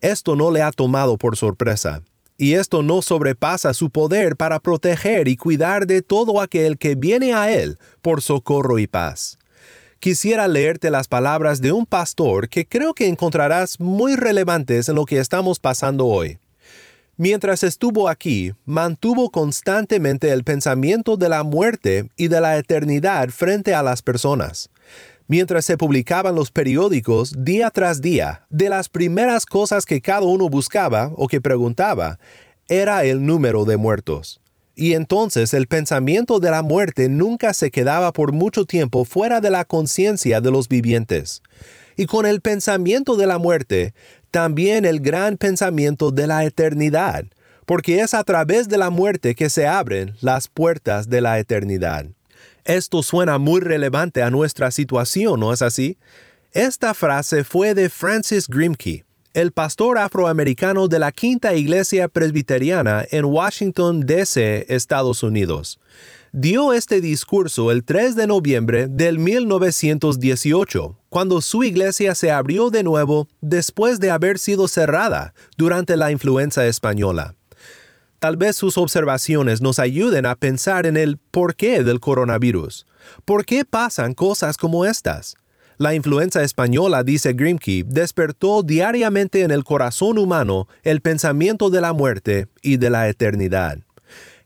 Esto 0.00 0.36
no 0.36 0.50
le 0.50 0.62
ha 0.62 0.72
tomado 0.72 1.18
por 1.18 1.36
sorpresa, 1.36 2.00
y 2.38 2.54
esto 2.54 2.82
no 2.82 3.02
sobrepasa 3.02 3.74
su 3.74 3.90
poder 3.90 4.36
para 4.36 4.58
proteger 4.58 5.28
y 5.28 5.36
cuidar 5.36 5.86
de 5.86 6.00
todo 6.00 6.40
aquel 6.40 6.78
que 6.78 6.94
viene 6.94 7.34
a 7.34 7.52
Él 7.52 7.78
por 8.00 8.22
socorro 8.22 8.78
y 8.78 8.86
paz. 8.86 9.36
Quisiera 10.00 10.48
leerte 10.48 10.90
las 10.90 11.08
palabras 11.08 11.60
de 11.60 11.72
un 11.72 11.84
pastor 11.84 12.48
que 12.48 12.66
creo 12.66 12.94
que 12.94 13.08
encontrarás 13.08 13.78
muy 13.78 14.16
relevantes 14.16 14.88
en 14.88 14.94
lo 14.94 15.04
que 15.04 15.18
estamos 15.18 15.60
pasando 15.60 16.06
hoy. 16.06 16.38
Mientras 17.16 17.62
estuvo 17.62 18.08
aquí, 18.08 18.54
mantuvo 18.64 19.30
constantemente 19.30 20.32
el 20.32 20.42
pensamiento 20.42 21.16
de 21.16 21.28
la 21.28 21.44
muerte 21.44 22.08
y 22.16 22.26
de 22.26 22.40
la 22.40 22.58
eternidad 22.58 23.28
frente 23.28 23.72
a 23.72 23.84
las 23.84 24.02
personas. 24.02 24.68
Mientras 25.28 25.64
se 25.64 25.78
publicaban 25.78 26.34
los 26.34 26.50
periódicos 26.50 27.32
día 27.44 27.70
tras 27.70 28.02
día, 28.02 28.46
de 28.50 28.68
las 28.68 28.88
primeras 28.88 29.46
cosas 29.46 29.86
que 29.86 30.00
cada 30.00 30.22
uno 30.22 30.48
buscaba 30.48 31.12
o 31.14 31.28
que 31.28 31.40
preguntaba 31.40 32.18
era 32.68 33.04
el 33.04 33.24
número 33.24 33.64
de 33.64 33.76
muertos. 33.76 34.40
Y 34.74 34.94
entonces 34.94 35.54
el 35.54 35.68
pensamiento 35.68 36.40
de 36.40 36.50
la 36.50 36.62
muerte 36.62 37.08
nunca 37.08 37.54
se 37.54 37.70
quedaba 37.70 38.12
por 38.12 38.32
mucho 38.32 38.64
tiempo 38.64 39.04
fuera 39.04 39.40
de 39.40 39.50
la 39.50 39.64
conciencia 39.64 40.40
de 40.40 40.50
los 40.50 40.68
vivientes. 40.68 41.42
Y 41.96 42.06
con 42.06 42.26
el 42.26 42.40
pensamiento 42.40 43.14
de 43.14 43.26
la 43.26 43.38
muerte, 43.38 43.94
también 44.34 44.84
el 44.84 44.98
gran 44.98 45.36
pensamiento 45.36 46.10
de 46.10 46.26
la 46.26 46.44
eternidad, 46.44 47.24
porque 47.66 48.00
es 48.00 48.14
a 48.14 48.24
través 48.24 48.68
de 48.68 48.76
la 48.76 48.90
muerte 48.90 49.36
que 49.36 49.48
se 49.48 49.68
abren 49.68 50.16
las 50.20 50.48
puertas 50.48 51.08
de 51.08 51.20
la 51.20 51.38
eternidad. 51.38 52.06
Esto 52.64 53.04
suena 53.04 53.38
muy 53.38 53.60
relevante 53.60 54.24
a 54.24 54.30
nuestra 54.30 54.72
situación, 54.72 55.38
¿no 55.38 55.52
es 55.52 55.62
así? 55.62 55.98
Esta 56.50 56.94
frase 56.94 57.44
fue 57.44 57.74
de 57.74 57.88
Francis 57.88 58.48
Grimke, 58.48 59.04
el 59.34 59.52
pastor 59.52 59.98
afroamericano 59.98 60.88
de 60.88 60.98
la 60.98 61.12
Quinta 61.12 61.54
Iglesia 61.54 62.08
Presbiteriana 62.08 63.04
en 63.12 63.26
Washington, 63.26 64.00
D.C., 64.00 64.66
Estados 64.68 65.22
Unidos. 65.22 65.78
Dio 66.36 66.72
este 66.72 67.00
discurso 67.00 67.70
el 67.70 67.84
3 67.84 68.16
de 68.16 68.26
noviembre 68.26 68.88
del 68.88 69.20
1918, 69.20 70.98
cuando 71.08 71.40
su 71.40 71.62
iglesia 71.62 72.16
se 72.16 72.32
abrió 72.32 72.70
de 72.70 72.82
nuevo 72.82 73.28
después 73.40 74.00
de 74.00 74.10
haber 74.10 74.40
sido 74.40 74.66
cerrada 74.66 75.32
durante 75.56 75.96
la 75.96 76.10
influenza 76.10 76.66
española. 76.66 77.36
Tal 78.18 78.36
vez 78.36 78.56
sus 78.56 78.76
observaciones 78.78 79.60
nos 79.60 79.78
ayuden 79.78 80.26
a 80.26 80.34
pensar 80.34 80.86
en 80.86 80.96
el 80.96 81.18
porqué 81.18 81.84
del 81.84 82.00
coronavirus. 82.00 82.84
¿Por 83.24 83.44
qué 83.44 83.64
pasan 83.64 84.12
cosas 84.12 84.56
como 84.56 84.84
estas? 84.84 85.36
La 85.78 85.94
influenza 85.94 86.42
española, 86.42 87.04
dice 87.04 87.34
Grimke, 87.34 87.84
despertó 87.86 88.64
diariamente 88.64 89.42
en 89.42 89.52
el 89.52 89.62
corazón 89.62 90.18
humano 90.18 90.66
el 90.82 91.00
pensamiento 91.00 91.70
de 91.70 91.80
la 91.80 91.92
muerte 91.92 92.48
y 92.60 92.78
de 92.78 92.90
la 92.90 93.08
eternidad. 93.08 93.78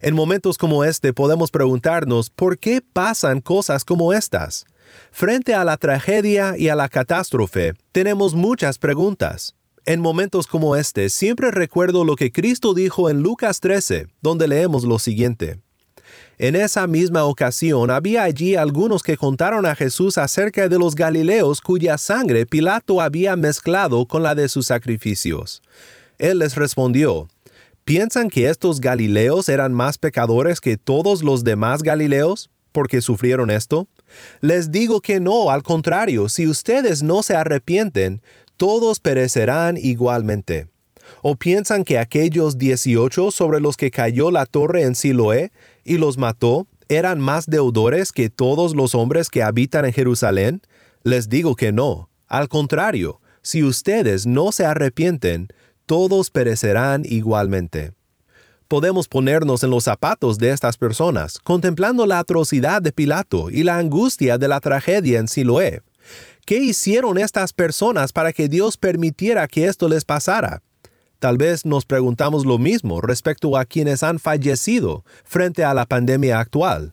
En 0.00 0.14
momentos 0.14 0.58
como 0.58 0.84
este 0.84 1.12
podemos 1.12 1.50
preguntarnos 1.50 2.30
por 2.30 2.58
qué 2.58 2.80
pasan 2.80 3.40
cosas 3.40 3.84
como 3.84 4.12
estas. 4.12 4.64
Frente 5.11 5.54
a 5.54 5.64
la 5.64 5.76
tragedia 5.76 6.54
y 6.56 6.68
a 6.68 6.76
la 6.76 6.88
catástrofe, 6.88 7.72
tenemos 7.90 8.34
muchas 8.34 8.78
preguntas. 8.78 9.56
En 9.84 10.00
momentos 10.00 10.46
como 10.46 10.76
este, 10.76 11.08
siempre 11.08 11.50
recuerdo 11.50 12.04
lo 12.04 12.14
que 12.14 12.30
Cristo 12.30 12.74
dijo 12.74 13.11
en 13.11 13.22
Lucas 13.22 13.58
13, 13.58 14.06
donde 14.20 14.46
leemos 14.46 14.84
lo 14.84 15.00
siguiente. 15.00 15.58
En 16.38 16.54
esa 16.54 16.87
misma 16.87 17.24
ocasión 17.24 17.90
había 17.90 18.22
allí 18.22 18.54
algunos 18.54 19.02
que 19.02 19.16
contaron 19.16 19.66
a 19.66 19.74
Jesús 19.74 20.16
acerca 20.16 20.68
de 20.68 20.78
los 20.78 20.94
Galileos 20.94 21.61
cuya 21.61 21.98
sangre 21.98 22.46
Pilato 22.46 23.00
había 23.00 23.34
mezclado 23.34 24.06
con 24.06 24.22
la 24.22 24.37
de 24.37 24.48
sus 24.48 24.68
sacrificios. 24.68 25.61
Él 26.18 26.38
les 26.40 26.54
respondió, 26.54 27.28
¿Piensan 27.88 28.29
que 28.29 28.51
estos 28.51 28.83
Galileos 28.83 29.48
eran 29.48 29.72
más 29.72 29.96
pecadores 29.96 30.61
que 30.61 30.77
todos 30.77 31.22
los 31.22 31.42
demás 31.42 31.83
Galileos 31.83 32.51
porque 32.70 33.01
sufrieron 33.01 33.48
esto? 33.48 33.88
Les 34.42 34.70
digo 34.70 35.01
que 35.01 35.20
no, 35.20 35.51
al 35.51 35.62
contrario, 35.62 36.29
si 36.29 36.46
ustedes 36.46 37.03
no 37.03 37.22
se 37.22 37.35
arrepienten, 37.35 38.20
todos 38.59 39.01
perecerán 39.01 39.79
igualmente. 39.79 40.68
¿O 41.22 41.37
piensan 41.37 41.83
que 41.83 41.98
aquellos 41.98 42.59
dieciocho 42.59 43.31
sobre 43.31 43.59
los 43.59 43.79
que 43.79 43.90
cayó 43.90 44.31
la 44.31 44.44
torre 44.44 44.83
en 44.83 44.94
Siloé 44.94 45.51
y 45.83 45.96
los 45.96 46.18
mató 46.18 46.66
eran 46.90 47.20
más 47.20 47.46
deudores 47.46 48.12
que 48.12 48.29
todos 48.29 48.77
los 48.77 48.94
hombres 48.94 49.31
que 49.31 49.42
habitan 49.42 49.87
en 49.87 49.94
Jerusalén? 49.94 50.61
Les 51.05 51.31
digo 51.31 51.57
que 51.57 51.72
no. 51.72 52.11
Al 52.27 52.51
contrario, 52.51 53.22
si 53.40 53.62
ustedes 53.62 54.27
no 54.27 54.53
se 54.53 54.66
arrepienten, 54.66 55.48
todos 55.88 56.31
perecerán 56.31 57.05
igualmente. 57.07 57.94
Podemos 58.68 59.09
ponernos 59.09 59.62
en 59.62 59.70
los 59.70 59.85
zapatos 59.85 60.37
de 60.37 60.51
estas 60.51 60.77
personas, 60.77 61.38
contemplando 61.38 62.05
la 62.05 62.18
atrocidad 62.18 62.83
de 62.83 62.92
Pilato 62.92 63.48
y 63.48 63.62
la 63.62 63.79
angustia 63.79 64.37
de 64.37 64.48
la 64.48 64.61
tragedia 64.61 65.18
en 65.18 65.29
Siloé. 65.29 65.81
¿Qué 66.44 66.59
hicieron 66.59 67.16
estas 67.16 67.55
personas 67.55 68.12
para 68.12 68.35
que 68.35 68.51
Dios 68.51 68.77
permitiera 68.77 69.48
que 69.48 69.64
esto 69.64 69.88
les 69.88 70.05
pasara? 70.05 70.62
Tal 71.20 71.38
vez 71.38 71.64
nos 71.64 71.87
preguntamos 71.87 72.44
lo 72.44 72.59
mismo 72.59 73.01
respecto 73.01 73.57
a 73.57 73.64
quienes 73.64 74.03
han 74.03 74.18
fallecido 74.18 75.07
frente 75.24 75.64
a 75.64 75.72
la 75.72 75.87
pandemia 75.87 76.38
actual. 76.38 76.92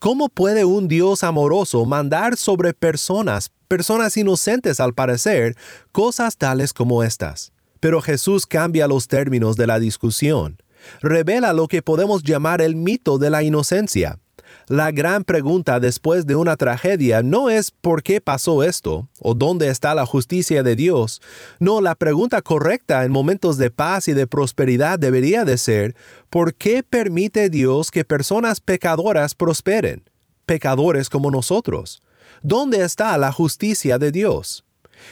¿Cómo 0.00 0.28
puede 0.28 0.64
un 0.64 0.88
Dios 0.88 1.22
amoroso 1.22 1.86
mandar 1.86 2.36
sobre 2.36 2.74
personas, 2.74 3.52
personas 3.68 4.16
inocentes 4.16 4.80
al 4.80 4.94
parecer, 4.94 5.56
cosas 5.92 6.36
tales 6.36 6.72
como 6.72 7.04
estas? 7.04 7.51
Pero 7.82 8.00
Jesús 8.00 8.46
cambia 8.46 8.86
los 8.86 9.08
términos 9.08 9.56
de 9.56 9.66
la 9.66 9.80
discusión. 9.80 10.62
Revela 11.00 11.52
lo 11.52 11.66
que 11.66 11.82
podemos 11.82 12.22
llamar 12.22 12.62
el 12.62 12.76
mito 12.76 13.18
de 13.18 13.28
la 13.28 13.42
inocencia. 13.42 14.20
La 14.68 14.92
gran 14.92 15.24
pregunta 15.24 15.80
después 15.80 16.24
de 16.24 16.36
una 16.36 16.56
tragedia 16.56 17.24
no 17.24 17.50
es 17.50 17.72
por 17.72 18.04
qué 18.04 18.20
pasó 18.20 18.62
esto 18.62 19.08
o 19.18 19.34
dónde 19.34 19.66
está 19.66 19.96
la 19.96 20.06
justicia 20.06 20.62
de 20.62 20.76
Dios. 20.76 21.20
No, 21.58 21.80
la 21.80 21.96
pregunta 21.96 22.40
correcta 22.40 23.02
en 23.04 23.10
momentos 23.10 23.58
de 23.58 23.72
paz 23.72 24.06
y 24.06 24.12
de 24.12 24.28
prosperidad 24.28 25.00
debería 25.00 25.44
de 25.44 25.58
ser 25.58 25.96
¿por 26.30 26.54
qué 26.54 26.84
permite 26.84 27.50
Dios 27.50 27.90
que 27.90 28.04
personas 28.04 28.60
pecadoras 28.60 29.34
prosperen? 29.34 30.08
Pecadores 30.46 31.10
como 31.10 31.32
nosotros. 31.32 32.00
¿Dónde 32.42 32.84
está 32.84 33.18
la 33.18 33.32
justicia 33.32 33.98
de 33.98 34.12
Dios? 34.12 34.64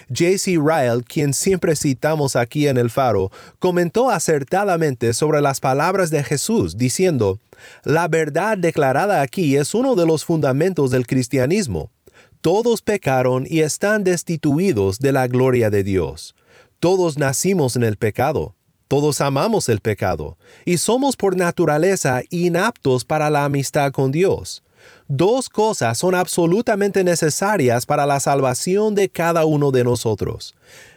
J.C. 0.08 0.58
Ryle, 0.58 1.02
quien 1.06 1.34
siempre 1.34 1.76
citamos 1.76 2.36
aquí 2.36 2.68
en 2.68 2.76
el 2.76 2.90
faro, 2.90 3.30
comentó 3.58 4.10
acertadamente 4.10 5.12
sobre 5.14 5.40
las 5.40 5.60
palabras 5.60 6.10
de 6.10 6.22
Jesús, 6.24 6.76
diciendo, 6.76 7.38
La 7.84 8.08
verdad 8.08 8.58
declarada 8.58 9.22
aquí 9.22 9.56
es 9.56 9.74
uno 9.74 9.94
de 9.94 10.06
los 10.06 10.24
fundamentos 10.24 10.90
del 10.90 11.06
cristianismo. 11.06 11.90
Todos 12.40 12.80
pecaron 12.80 13.46
y 13.48 13.60
están 13.60 14.02
destituidos 14.02 14.98
de 14.98 15.12
la 15.12 15.26
gloria 15.28 15.68
de 15.68 15.84
Dios. 15.84 16.34
Todos 16.78 17.18
nacimos 17.18 17.76
en 17.76 17.82
el 17.82 17.96
pecado. 17.96 18.54
Todos 18.88 19.20
amamos 19.20 19.68
el 19.68 19.78
pecado 19.78 20.36
y 20.64 20.78
somos 20.78 21.14
por 21.14 21.36
naturaleza 21.36 22.22
inaptos 22.28 23.04
para 23.04 23.30
la 23.30 23.44
amistad 23.44 23.92
con 23.92 24.10
Dios. 24.10 24.64
Dos 25.12 25.48
cosas 25.48 25.98
son 25.98 26.14
absolutamente 26.14 27.02
necesarias 27.02 27.84
para 27.84 28.06
la 28.06 28.20
salvación 28.20 28.94
de 28.94 29.08
cada 29.08 29.44
uno 29.44 29.72
de 29.72 29.82
nosotros. 29.82 30.54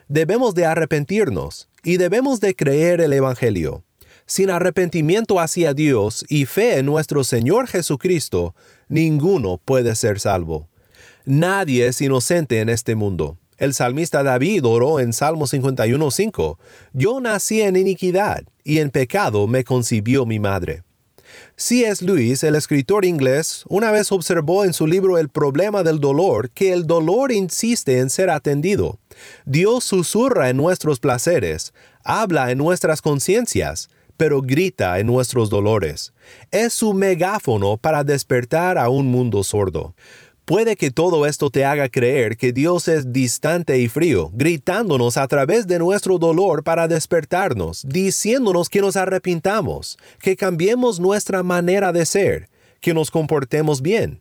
Debemos 0.08 0.54
de 0.54 0.67
arrepentirnos 0.67 1.67
y 1.84 1.97
debemos 1.97 2.39
de 2.39 2.56
creer 2.56 3.02
el 3.02 3.12
Evangelio. 3.12 3.84
Sin 4.28 4.52
arrepentimiento 4.52 5.39
hacia 5.39 5.73
Dios 5.73 6.26
y 6.30 6.45
fe 6.45 6.78
en 6.78 6.86
nuestro 6.86 7.23
Señor 7.23 7.65
Jesucristo, 7.65 8.54
ninguno 8.88 9.58
puede 9.58 9.95
ser 9.95 10.19
salvo. 10.19 10.69
Nadie 11.26 11.88
es 11.88 11.99
inocente 11.99 12.60
en 12.60 12.69
este 12.69 12.93
mundo. 12.93 13.39
El 13.58 13.73
salmista 13.73 14.21
David 14.21 14.63
oró 14.63 14.99
en 14.99 15.13
Salmo 15.13 15.47
51.5, 15.47 16.60
Yo 16.93 17.19
nací 17.19 17.63
en 17.63 17.78
iniquidad, 17.78 18.43
y 18.63 18.78
en 18.78 18.91
pecado 18.91 19.47
me 19.47 19.63
concibió 19.63 20.28
mi 20.28 20.38
madre. 20.38 20.84
C.S. 21.56 22.04
Lewis, 22.04 22.43
el 22.43 22.56
escritor 22.56 23.06
inglés, 23.06 23.63
una 23.69 23.91
vez 23.91 24.12
observó 24.12 24.65
en 24.65 24.74
su 24.74 24.88
libro 24.88 25.17
El 25.17 25.30
problema 25.30 25.84
del 25.84 26.00
dolor 26.00 26.50
que 26.50 26.74
el 26.74 26.88
dolor 26.88 27.32
insiste 27.32 28.00
en 28.00 28.10
ser 28.10 28.30
atendido. 28.30 29.00
Dios 29.46 29.84
susurra 29.84 30.50
en 30.50 30.58
nuestros 30.58 31.00
placeres, 31.00 31.74
habla 32.04 32.52
en 32.52 32.58
nuestras 32.58 33.02
conciencias, 33.02 33.89
pero 34.17 34.41
grita 34.41 35.00
en 35.00 35.08
nuestros 35.08 35.50
dolores. 35.50 36.13
Es 36.52 36.74
su 36.74 36.93
megáfono 36.93 37.78
para 37.78 38.04
despertar 38.04 38.78
a 38.78 38.89
un 38.89 39.08
mundo 39.08 39.43
sordo. 39.43 39.96
Puede 40.45 40.75
que 40.75 40.91
todo 40.91 41.25
esto 41.25 41.49
te 41.49 41.63
haga 41.63 41.88
creer 41.88 42.36
que 42.36 42.51
Dios 42.51 42.89
es 42.89 43.13
distante 43.13 43.79
y 43.79 43.88
frío, 43.88 44.29
gritándonos 44.34 45.15
a 45.15 45.25
través 45.29 45.67
de 45.67 45.79
nuestro 45.79 46.17
dolor 46.17 46.65
para 46.65 46.89
despertarnos, 46.89 47.86
diciéndonos 47.88 48.67
que 48.67 48.82
nos 48.82 48.97
arrepintamos, 48.97 49.97
que 50.19 50.36
cambiemos 50.36 50.99
nuestra 50.99 51.43
manera 51.43 51.93
de 51.93 52.06
ser, 52.06 52.49
que 52.82 52.93
nos 52.93 53.10
comportemos 53.10 53.82
bien. 53.82 54.19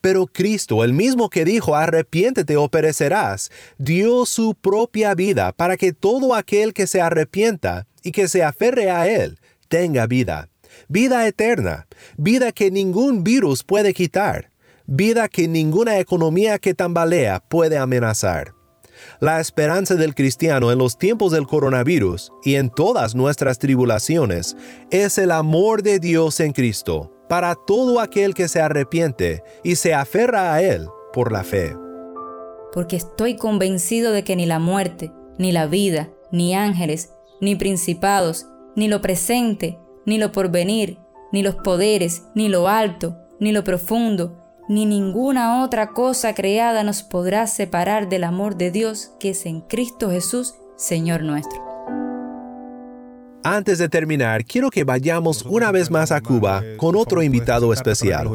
Pero 0.00 0.26
Cristo, 0.26 0.84
el 0.84 0.94
mismo 0.94 1.28
que 1.28 1.44
dijo, 1.44 1.76
arrepiéntete 1.76 2.56
o 2.56 2.70
perecerás, 2.70 3.50
dio 3.76 4.24
su 4.24 4.54
propia 4.54 5.14
vida 5.14 5.52
para 5.52 5.76
que 5.76 5.92
todo 5.92 6.34
aquel 6.34 6.72
que 6.72 6.86
se 6.86 7.02
arrepienta 7.02 7.86
y 8.02 8.12
que 8.12 8.26
se 8.26 8.42
aferre 8.42 8.90
a 8.90 9.06
Él 9.06 9.38
tenga 9.68 10.06
vida. 10.06 10.48
Vida 10.88 11.26
eterna, 11.26 11.86
vida 12.16 12.52
que 12.52 12.70
ningún 12.70 13.22
virus 13.22 13.64
puede 13.64 13.92
quitar 13.92 14.48
vida 14.88 15.28
que 15.28 15.46
ninguna 15.46 15.98
economía 15.98 16.58
que 16.58 16.72
tambalea 16.72 17.40
puede 17.46 17.76
amenazar. 17.76 18.54
La 19.20 19.38
esperanza 19.38 19.94
del 19.96 20.14
cristiano 20.14 20.72
en 20.72 20.78
los 20.78 20.96
tiempos 20.96 21.30
del 21.30 21.46
coronavirus 21.46 22.32
y 22.42 22.54
en 22.54 22.70
todas 22.70 23.14
nuestras 23.14 23.58
tribulaciones 23.58 24.56
es 24.90 25.18
el 25.18 25.30
amor 25.30 25.82
de 25.82 26.00
Dios 26.00 26.40
en 26.40 26.52
Cristo 26.52 27.12
para 27.28 27.54
todo 27.54 28.00
aquel 28.00 28.32
que 28.32 28.48
se 28.48 28.62
arrepiente 28.62 29.42
y 29.62 29.76
se 29.76 29.92
aferra 29.92 30.54
a 30.54 30.62
Él 30.62 30.88
por 31.12 31.30
la 31.32 31.44
fe. 31.44 31.76
porque 32.72 32.96
estoy 32.96 33.36
convencido 33.36 34.12
de 34.12 34.24
que 34.24 34.36
ni 34.36 34.46
la 34.46 34.58
muerte, 34.58 35.10
ni 35.38 35.52
la 35.52 35.66
vida, 35.66 36.10
ni 36.30 36.54
ángeles, 36.54 37.12
ni 37.40 37.56
principados, 37.56 38.46
ni 38.76 38.88
lo 38.88 39.00
presente, 39.00 39.78
ni 40.06 40.18
lo 40.18 40.32
porvenir, 40.32 40.98
ni 41.32 41.42
los 41.42 41.56
poderes, 41.56 42.24
ni 42.34 42.48
lo 42.48 42.68
alto, 42.68 43.16
ni 43.40 43.52
lo 43.52 43.64
profundo, 43.64 44.47
ni 44.68 44.84
ninguna 44.84 45.62
otra 45.64 45.88
cosa 45.88 46.34
creada 46.34 46.84
nos 46.84 47.02
podrá 47.02 47.46
separar 47.46 48.08
del 48.08 48.24
amor 48.24 48.56
de 48.56 48.70
Dios 48.70 49.12
que 49.18 49.30
es 49.30 49.46
en 49.46 49.62
Cristo 49.62 50.10
Jesús, 50.10 50.54
Señor 50.76 51.22
nuestro. 51.22 51.66
Antes 53.42 53.78
de 53.78 53.88
terminar, 53.88 54.44
quiero 54.44 54.68
que 54.70 54.84
vayamos 54.84 55.42
una 55.42 55.72
vez 55.72 55.90
más 55.90 56.12
a 56.12 56.20
Cuba 56.20 56.62
con 56.76 56.96
otro 56.96 57.22
invitado 57.22 57.72
especial. 57.72 58.28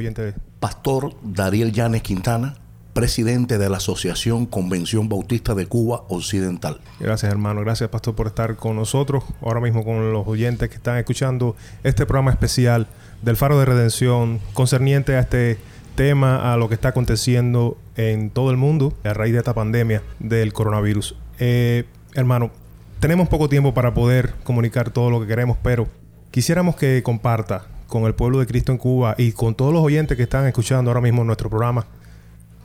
Pastor 0.59 1.13
Dariel 1.21 1.71
Llanes 1.71 2.01
Quintana, 2.01 2.55
presidente 2.93 3.57
de 3.57 3.69
la 3.69 3.77
Asociación 3.77 4.45
Convención 4.45 5.09
Bautista 5.09 5.53
de 5.53 5.67
Cuba 5.67 6.03
Occidental. 6.07 6.79
Gracias 6.99 7.31
hermano, 7.31 7.61
gracias 7.61 7.89
pastor 7.89 8.15
por 8.15 8.27
estar 8.27 8.55
con 8.55 8.75
nosotros, 8.75 9.23
ahora 9.41 9.59
mismo 9.59 9.83
con 9.83 10.13
los 10.13 10.25
oyentes 10.27 10.69
que 10.69 10.75
están 10.75 10.97
escuchando 10.97 11.55
este 11.83 12.05
programa 12.05 12.31
especial 12.31 12.87
del 13.21 13.37
Faro 13.37 13.59
de 13.59 13.65
Redención 13.65 14.39
concerniente 14.53 15.15
a 15.15 15.19
este 15.19 15.59
tema, 15.95 16.53
a 16.53 16.57
lo 16.57 16.69
que 16.69 16.75
está 16.75 16.89
aconteciendo 16.89 17.77
en 17.95 18.29
todo 18.29 18.51
el 18.51 18.57
mundo 18.57 18.93
a 19.03 19.13
raíz 19.13 19.33
de 19.33 19.39
esta 19.39 19.53
pandemia 19.53 20.01
del 20.19 20.53
coronavirus. 20.53 21.15
Eh, 21.39 21.85
hermano, 22.13 22.51
tenemos 22.99 23.29
poco 23.29 23.49
tiempo 23.49 23.73
para 23.73 23.93
poder 23.93 24.33
comunicar 24.43 24.89
todo 24.89 25.09
lo 25.09 25.21
que 25.21 25.27
queremos, 25.27 25.57
pero 25.61 25.87
quisiéramos 26.31 26.75
que 26.75 27.01
comparta 27.03 27.65
con 27.87 28.05
el 28.05 28.15
pueblo 28.15 28.39
de 28.39 28.47
Cristo 28.47 28.71
en 28.71 28.77
Cuba 28.77 29.15
y 29.17 29.33
con 29.33 29.55
todos 29.55 29.73
los 29.73 29.83
oyentes 29.83 30.17
que 30.17 30.23
están 30.23 30.47
escuchando 30.47 30.89
ahora 30.89 31.01
mismo 31.01 31.23
nuestro 31.23 31.49
programa 31.49 31.85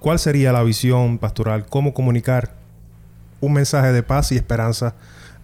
¿Cuál 0.00 0.20
sería 0.20 0.52
la 0.52 0.62
visión 0.62 1.18
pastoral? 1.18 1.66
¿Cómo 1.66 1.92
comunicar 1.92 2.54
un 3.40 3.52
mensaje 3.52 3.92
de 3.92 4.02
paz 4.04 4.30
y 4.30 4.36
esperanza 4.36 4.94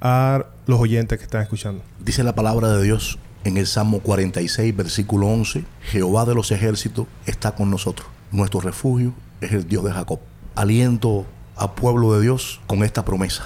a 0.00 0.44
los 0.66 0.78
oyentes 0.78 1.18
que 1.18 1.24
están 1.24 1.42
escuchando? 1.42 1.82
Dice 1.98 2.22
la 2.22 2.36
palabra 2.36 2.68
de 2.68 2.82
Dios 2.84 3.18
en 3.44 3.58
el 3.58 3.66
Salmo 3.66 4.00
46, 4.00 4.74
versículo 4.74 5.28
11, 5.28 5.64
Jehová 5.82 6.24
de 6.24 6.34
los 6.34 6.50
ejércitos 6.50 7.06
está 7.26 7.54
con 7.54 7.70
nosotros. 7.70 8.08
Nuestro 8.32 8.60
refugio 8.60 9.12
es 9.40 9.52
el 9.52 9.68
Dios 9.68 9.84
de 9.84 9.92
Jacob. 9.92 10.18
Aliento 10.54 11.26
al 11.56 11.74
pueblo 11.74 12.14
de 12.14 12.22
Dios 12.22 12.60
con 12.66 12.82
esta 12.82 13.04
promesa. 13.04 13.44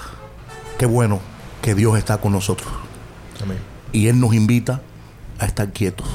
Qué 0.77 0.85
bueno 0.85 1.19
que 1.61 1.75
Dios 1.75 1.97
está 1.97 2.19
con 2.19 2.31
nosotros. 2.31 2.69
Amén. 3.43 3.57
Y 3.91 4.07
Él 4.07 4.19
nos 4.19 4.33
invita 4.33 4.81
a 5.37 5.45
estar 5.45 5.71
quietos 5.73 6.07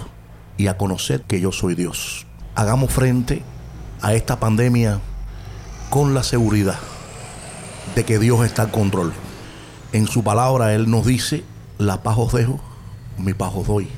y 0.57 0.69
a 0.69 0.79
conocer 0.79 1.23
que 1.23 1.41
yo 1.41 1.53
soy 1.53 1.75
Dios. 1.75 2.27
Hagamos 2.55 2.91
frente 2.91 3.43
a 4.01 4.15
esta 4.15 4.41
pandemia 4.41 5.01
con 5.91 6.15
la 6.15 6.23
seguridad 6.23 6.79
de 7.95 8.05
que 8.05 8.19
Dios 8.19 8.45
está 8.47 8.65
en 8.65 8.71
control. 8.71 9.13
En 9.93 10.07
su 10.07 10.25
palabra 10.25 10.75
Él 10.75 10.91
nos 10.91 11.07
dice, 11.07 11.45
la 11.79 12.03
paz 12.03 12.17
os 12.19 12.33
dejo, 12.33 12.61
mi 13.19 13.35
paz 13.35 13.53
doy. 13.67 13.89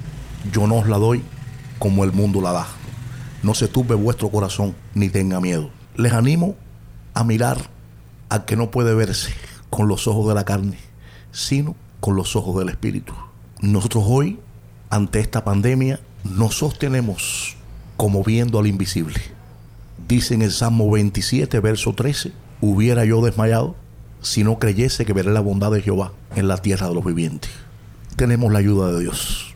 Yo 0.52 0.66
no 0.66 0.76
os 0.76 0.88
la 0.88 0.98
doy 0.98 1.22
como 1.78 2.04
el 2.04 2.12
mundo 2.12 2.40
la 2.40 2.52
da. 2.52 2.66
No 3.42 3.54
se 3.54 3.68
turbe 3.68 3.94
vuestro 3.94 4.28
corazón 4.30 4.74
ni 4.94 5.08
tenga 5.08 5.40
miedo. 5.40 5.70
Les 5.96 6.12
animo 6.12 6.56
a 7.14 7.24
mirar 7.24 7.70
al 8.28 8.44
que 8.44 8.56
no 8.56 8.70
puede 8.70 8.94
verse 8.94 9.32
con 9.70 9.88
los 9.88 10.06
ojos 10.06 10.28
de 10.28 10.34
la 10.34 10.44
carne, 10.44 10.78
sino 11.32 11.74
con 12.00 12.16
los 12.16 12.36
ojos 12.36 12.58
del 12.58 12.68
Espíritu. 12.68 13.12
Nosotros 13.60 14.04
hoy, 14.06 14.38
ante 14.90 15.20
esta 15.20 15.44
pandemia, 15.44 16.00
nos 16.24 16.56
sostenemos 16.58 17.56
como 17.96 18.22
viendo 18.22 18.58
al 18.58 18.66
invisible 18.66 19.36
Dice 20.08 20.34
en 20.34 20.42
el 20.42 20.52
Salmo 20.52 20.88
27, 20.88 21.58
verso 21.58 21.92
13, 21.92 22.30
hubiera 22.60 23.04
yo 23.04 23.24
desmayado 23.24 23.74
si 24.20 24.44
no 24.44 24.60
creyese 24.60 25.04
que 25.04 25.12
veré 25.12 25.32
la 25.32 25.40
bondad 25.40 25.72
de 25.72 25.82
Jehová 25.82 26.12
en 26.36 26.46
la 26.46 26.58
tierra 26.58 26.88
de 26.88 26.94
los 26.94 27.04
vivientes. 27.04 27.50
Tenemos 28.16 28.50
la 28.50 28.58
ayuda 28.58 28.92
de 28.92 29.00
Dios. 29.00 29.54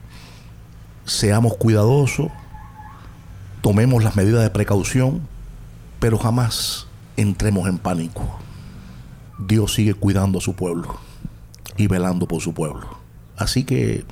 Seamos 1.06 1.56
cuidadosos, 1.56 2.28
tomemos 3.62 4.04
las 4.04 4.16
medidas 4.16 4.42
de 4.42 4.50
precaución, 4.50 5.22
pero 5.98 6.18
jamás 6.18 6.86
entremos 7.16 7.68
en 7.68 7.78
pánico. 7.78 8.38
Dios 9.38 9.74
sigue 9.74 9.94
cuidando 9.94 10.38
a 10.38 10.42
su 10.42 10.54
pueblo 10.54 10.98
y 11.76 11.86
velando 11.86 12.28
por 12.28 12.42
su 12.42 12.52
pueblo. 12.52 12.86
Así 13.36 13.64
que 13.64 14.04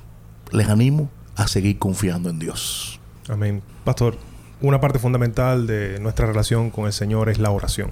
les 0.50 0.68
animo 0.68 1.10
a 1.36 1.46
seguir 1.46 1.78
confiando 1.78 2.30
en 2.30 2.38
Dios. 2.38 2.98
Amén. 3.28 3.62
Pastor, 3.84 4.16
una 4.62 4.80
parte 4.80 4.98
fundamental 4.98 5.66
de 5.66 6.00
nuestra 6.00 6.26
relación 6.26 6.70
con 6.70 6.86
el 6.86 6.94
Señor 6.94 7.28
es 7.28 7.38
la 7.38 7.50
oración. 7.50 7.90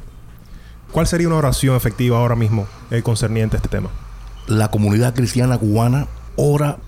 ¿Cuál 0.90 1.06
sería 1.06 1.28
una 1.28 1.36
oración 1.36 1.76
efectiva 1.76 2.18
ahora 2.18 2.36
mismo 2.36 2.66
eh, 2.90 3.02
concerniente 3.02 3.56
a 3.56 3.58
este 3.58 3.68
tema? 3.68 3.90
La 4.46 4.70
comunidad 4.70 5.14
cristiana 5.14 5.58
cubana 5.58 6.06
ora 6.36 6.78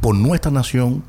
por 0.00 0.14
nuestra 0.14 0.50
nación 0.50 1.02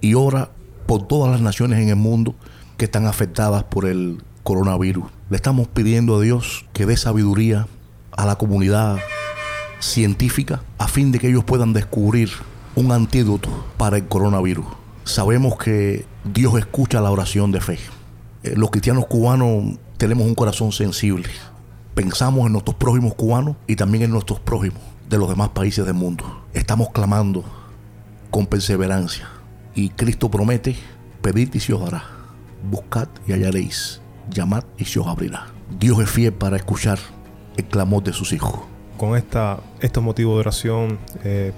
y 0.00 0.14
ora 0.14 0.50
por 0.86 1.06
todas 1.06 1.30
las 1.30 1.40
naciones 1.40 1.80
en 1.80 1.88
el 1.88 1.96
mundo 1.96 2.34
que 2.76 2.86
están 2.86 3.06
afectadas 3.06 3.64
por 3.64 3.86
el 3.86 4.22
coronavirus. 4.42 5.04
Le 5.30 5.36
estamos 5.36 5.68
pidiendo 5.68 6.16
a 6.16 6.20
Dios 6.20 6.64
que 6.72 6.86
dé 6.86 6.96
sabiduría 6.96 7.66
a 8.12 8.26
la 8.26 8.36
comunidad 8.36 8.98
científica 9.80 10.62
a 10.78 10.88
fin 10.88 11.12
de 11.12 11.18
que 11.18 11.28
ellos 11.28 11.44
puedan 11.44 11.72
descubrir 11.72 12.30
un 12.74 12.92
antídoto 12.92 13.48
para 13.76 13.98
el 13.98 14.08
coronavirus. 14.08 14.66
Sabemos 15.04 15.56
que 15.56 16.06
Dios 16.24 16.56
escucha 16.58 17.00
la 17.00 17.10
oración 17.10 17.52
de 17.52 17.60
fe. 17.60 17.78
Eh, 18.42 18.54
los 18.56 18.70
cristianos 18.70 19.06
cubanos 19.06 19.78
tenemos 19.96 20.26
un 20.26 20.34
corazón 20.34 20.72
sensible. 20.72 21.28
Pensamos 21.94 22.46
en 22.46 22.52
nuestros 22.52 22.76
prójimos 22.76 23.14
cubanos 23.14 23.56
y 23.66 23.76
también 23.76 24.04
en 24.04 24.10
nuestros 24.10 24.40
prójimos 24.40 24.91
de 25.12 25.18
los 25.18 25.28
demás 25.28 25.50
países 25.50 25.84
del 25.84 25.92
mundo. 25.92 26.24
Estamos 26.54 26.88
clamando 26.88 27.44
con 28.30 28.46
perseverancia. 28.46 29.28
Y 29.74 29.90
Cristo 29.90 30.30
promete, 30.30 30.74
pedid 31.20 31.54
y 31.54 31.60
se 31.60 31.74
os 31.74 31.84
dará. 31.84 32.04
Buscad 32.70 33.08
y 33.26 33.32
hallaréis. 33.32 34.00
Llamad 34.30 34.64
y 34.78 34.86
se 34.86 35.00
os 35.00 35.06
abrirá. 35.06 35.48
Dios 35.78 36.00
es 36.00 36.10
fiel 36.10 36.32
para 36.32 36.56
escuchar 36.56 36.98
el 37.58 37.64
clamor 37.66 38.02
de 38.02 38.14
sus 38.14 38.32
hijos. 38.32 38.60
Con 38.96 39.14
esta, 39.14 39.60
estos 39.80 40.02
motivos 40.02 40.36
de 40.36 40.40
oración, 40.40 40.98
eh, 41.24 41.52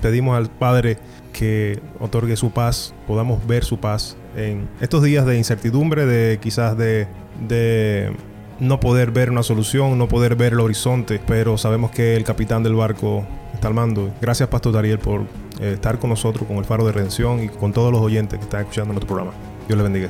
pedimos 0.00 0.36
al 0.36 0.48
Padre 0.48 0.96
que 1.32 1.82
otorgue 1.98 2.36
su 2.36 2.52
paz, 2.52 2.94
podamos 3.08 3.44
ver 3.44 3.64
su 3.64 3.80
paz 3.80 4.16
en 4.36 4.68
estos 4.80 5.02
días 5.02 5.26
de 5.26 5.36
incertidumbre, 5.36 6.06
de 6.06 6.38
quizás 6.38 6.76
de, 6.76 7.08
de 7.48 8.12
no 8.60 8.78
poder 8.78 9.10
ver 9.10 9.30
una 9.30 9.42
solución, 9.42 9.98
no 9.98 10.06
poder 10.06 10.36
ver 10.36 10.52
el 10.52 10.60
horizonte, 10.60 11.20
pero 11.26 11.58
sabemos 11.58 11.90
que 11.90 12.14
el 12.16 12.24
capitán 12.24 12.62
del 12.62 12.74
barco 12.74 13.24
está 13.54 13.68
al 13.68 13.74
mando. 13.74 14.12
Gracias, 14.20 14.48
Pastor 14.48 14.72
Dariel, 14.72 14.98
por 14.98 15.22
eh, 15.60 15.72
estar 15.74 15.98
con 15.98 16.10
nosotros, 16.10 16.46
con 16.46 16.58
el 16.58 16.64
Faro 16.64 16.84
de 16.84 16.92
Redención 16.92 17.42
y 17.42 17.48
con 17.48 17.72
todos 17.72 17.90
los 17.90 18.00
oyentes 18.00 18.38
que 18.38 18.44
están 18.44 18.60
escuchando 18.60 18.92
nuestro 18.92 19.08
programa. 19.08 19.32
Dios 19.66 19.76
le 19.76 19.82
bendiga. 19.82 20.08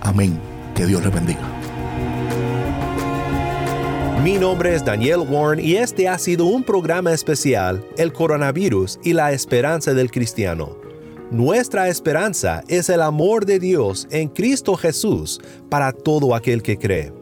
Amén. 0.00 0.38
Que 0.74 0.86
Dios 0.86 1.02
le 1.02 1.10
bendiga. 1.10 1.40
Mi 4.22 4.34
nombre 4.34 4.74
es 4.74 4.84
Daniel 4.84 5.20
Warren 5.28 5.64
y 5.64 5.74
este 5.74 6.08
ha 6.08 6.16
sido 6.16 6.44
un 6.46 6.62
programa 6.62 7.12
especial, 7.12 7.84
El 7.96 8.12
coronavirus 8.12 9.00
y 9.02 9.14
la 9.14 9.32
esperanza 9.32 9.94
del 9.94 10.10
cristiano. 10.10 10.76
Nuestra 11.32 11.88
esperanza 11.88 12.62
es 12.68 12.88
el 12.88 13.00
amor 13.00 13.46
de 13.46 13.58
Dios 13.58 14.06
en 14.10 14.28
Cristo 14.28 14.76
Jesús 14.76 15.40
para 15.70 15.92
todo 15.92 16.34
aquel 16.34 16.62
que 16.62 16.78
cree. 16.78 17.21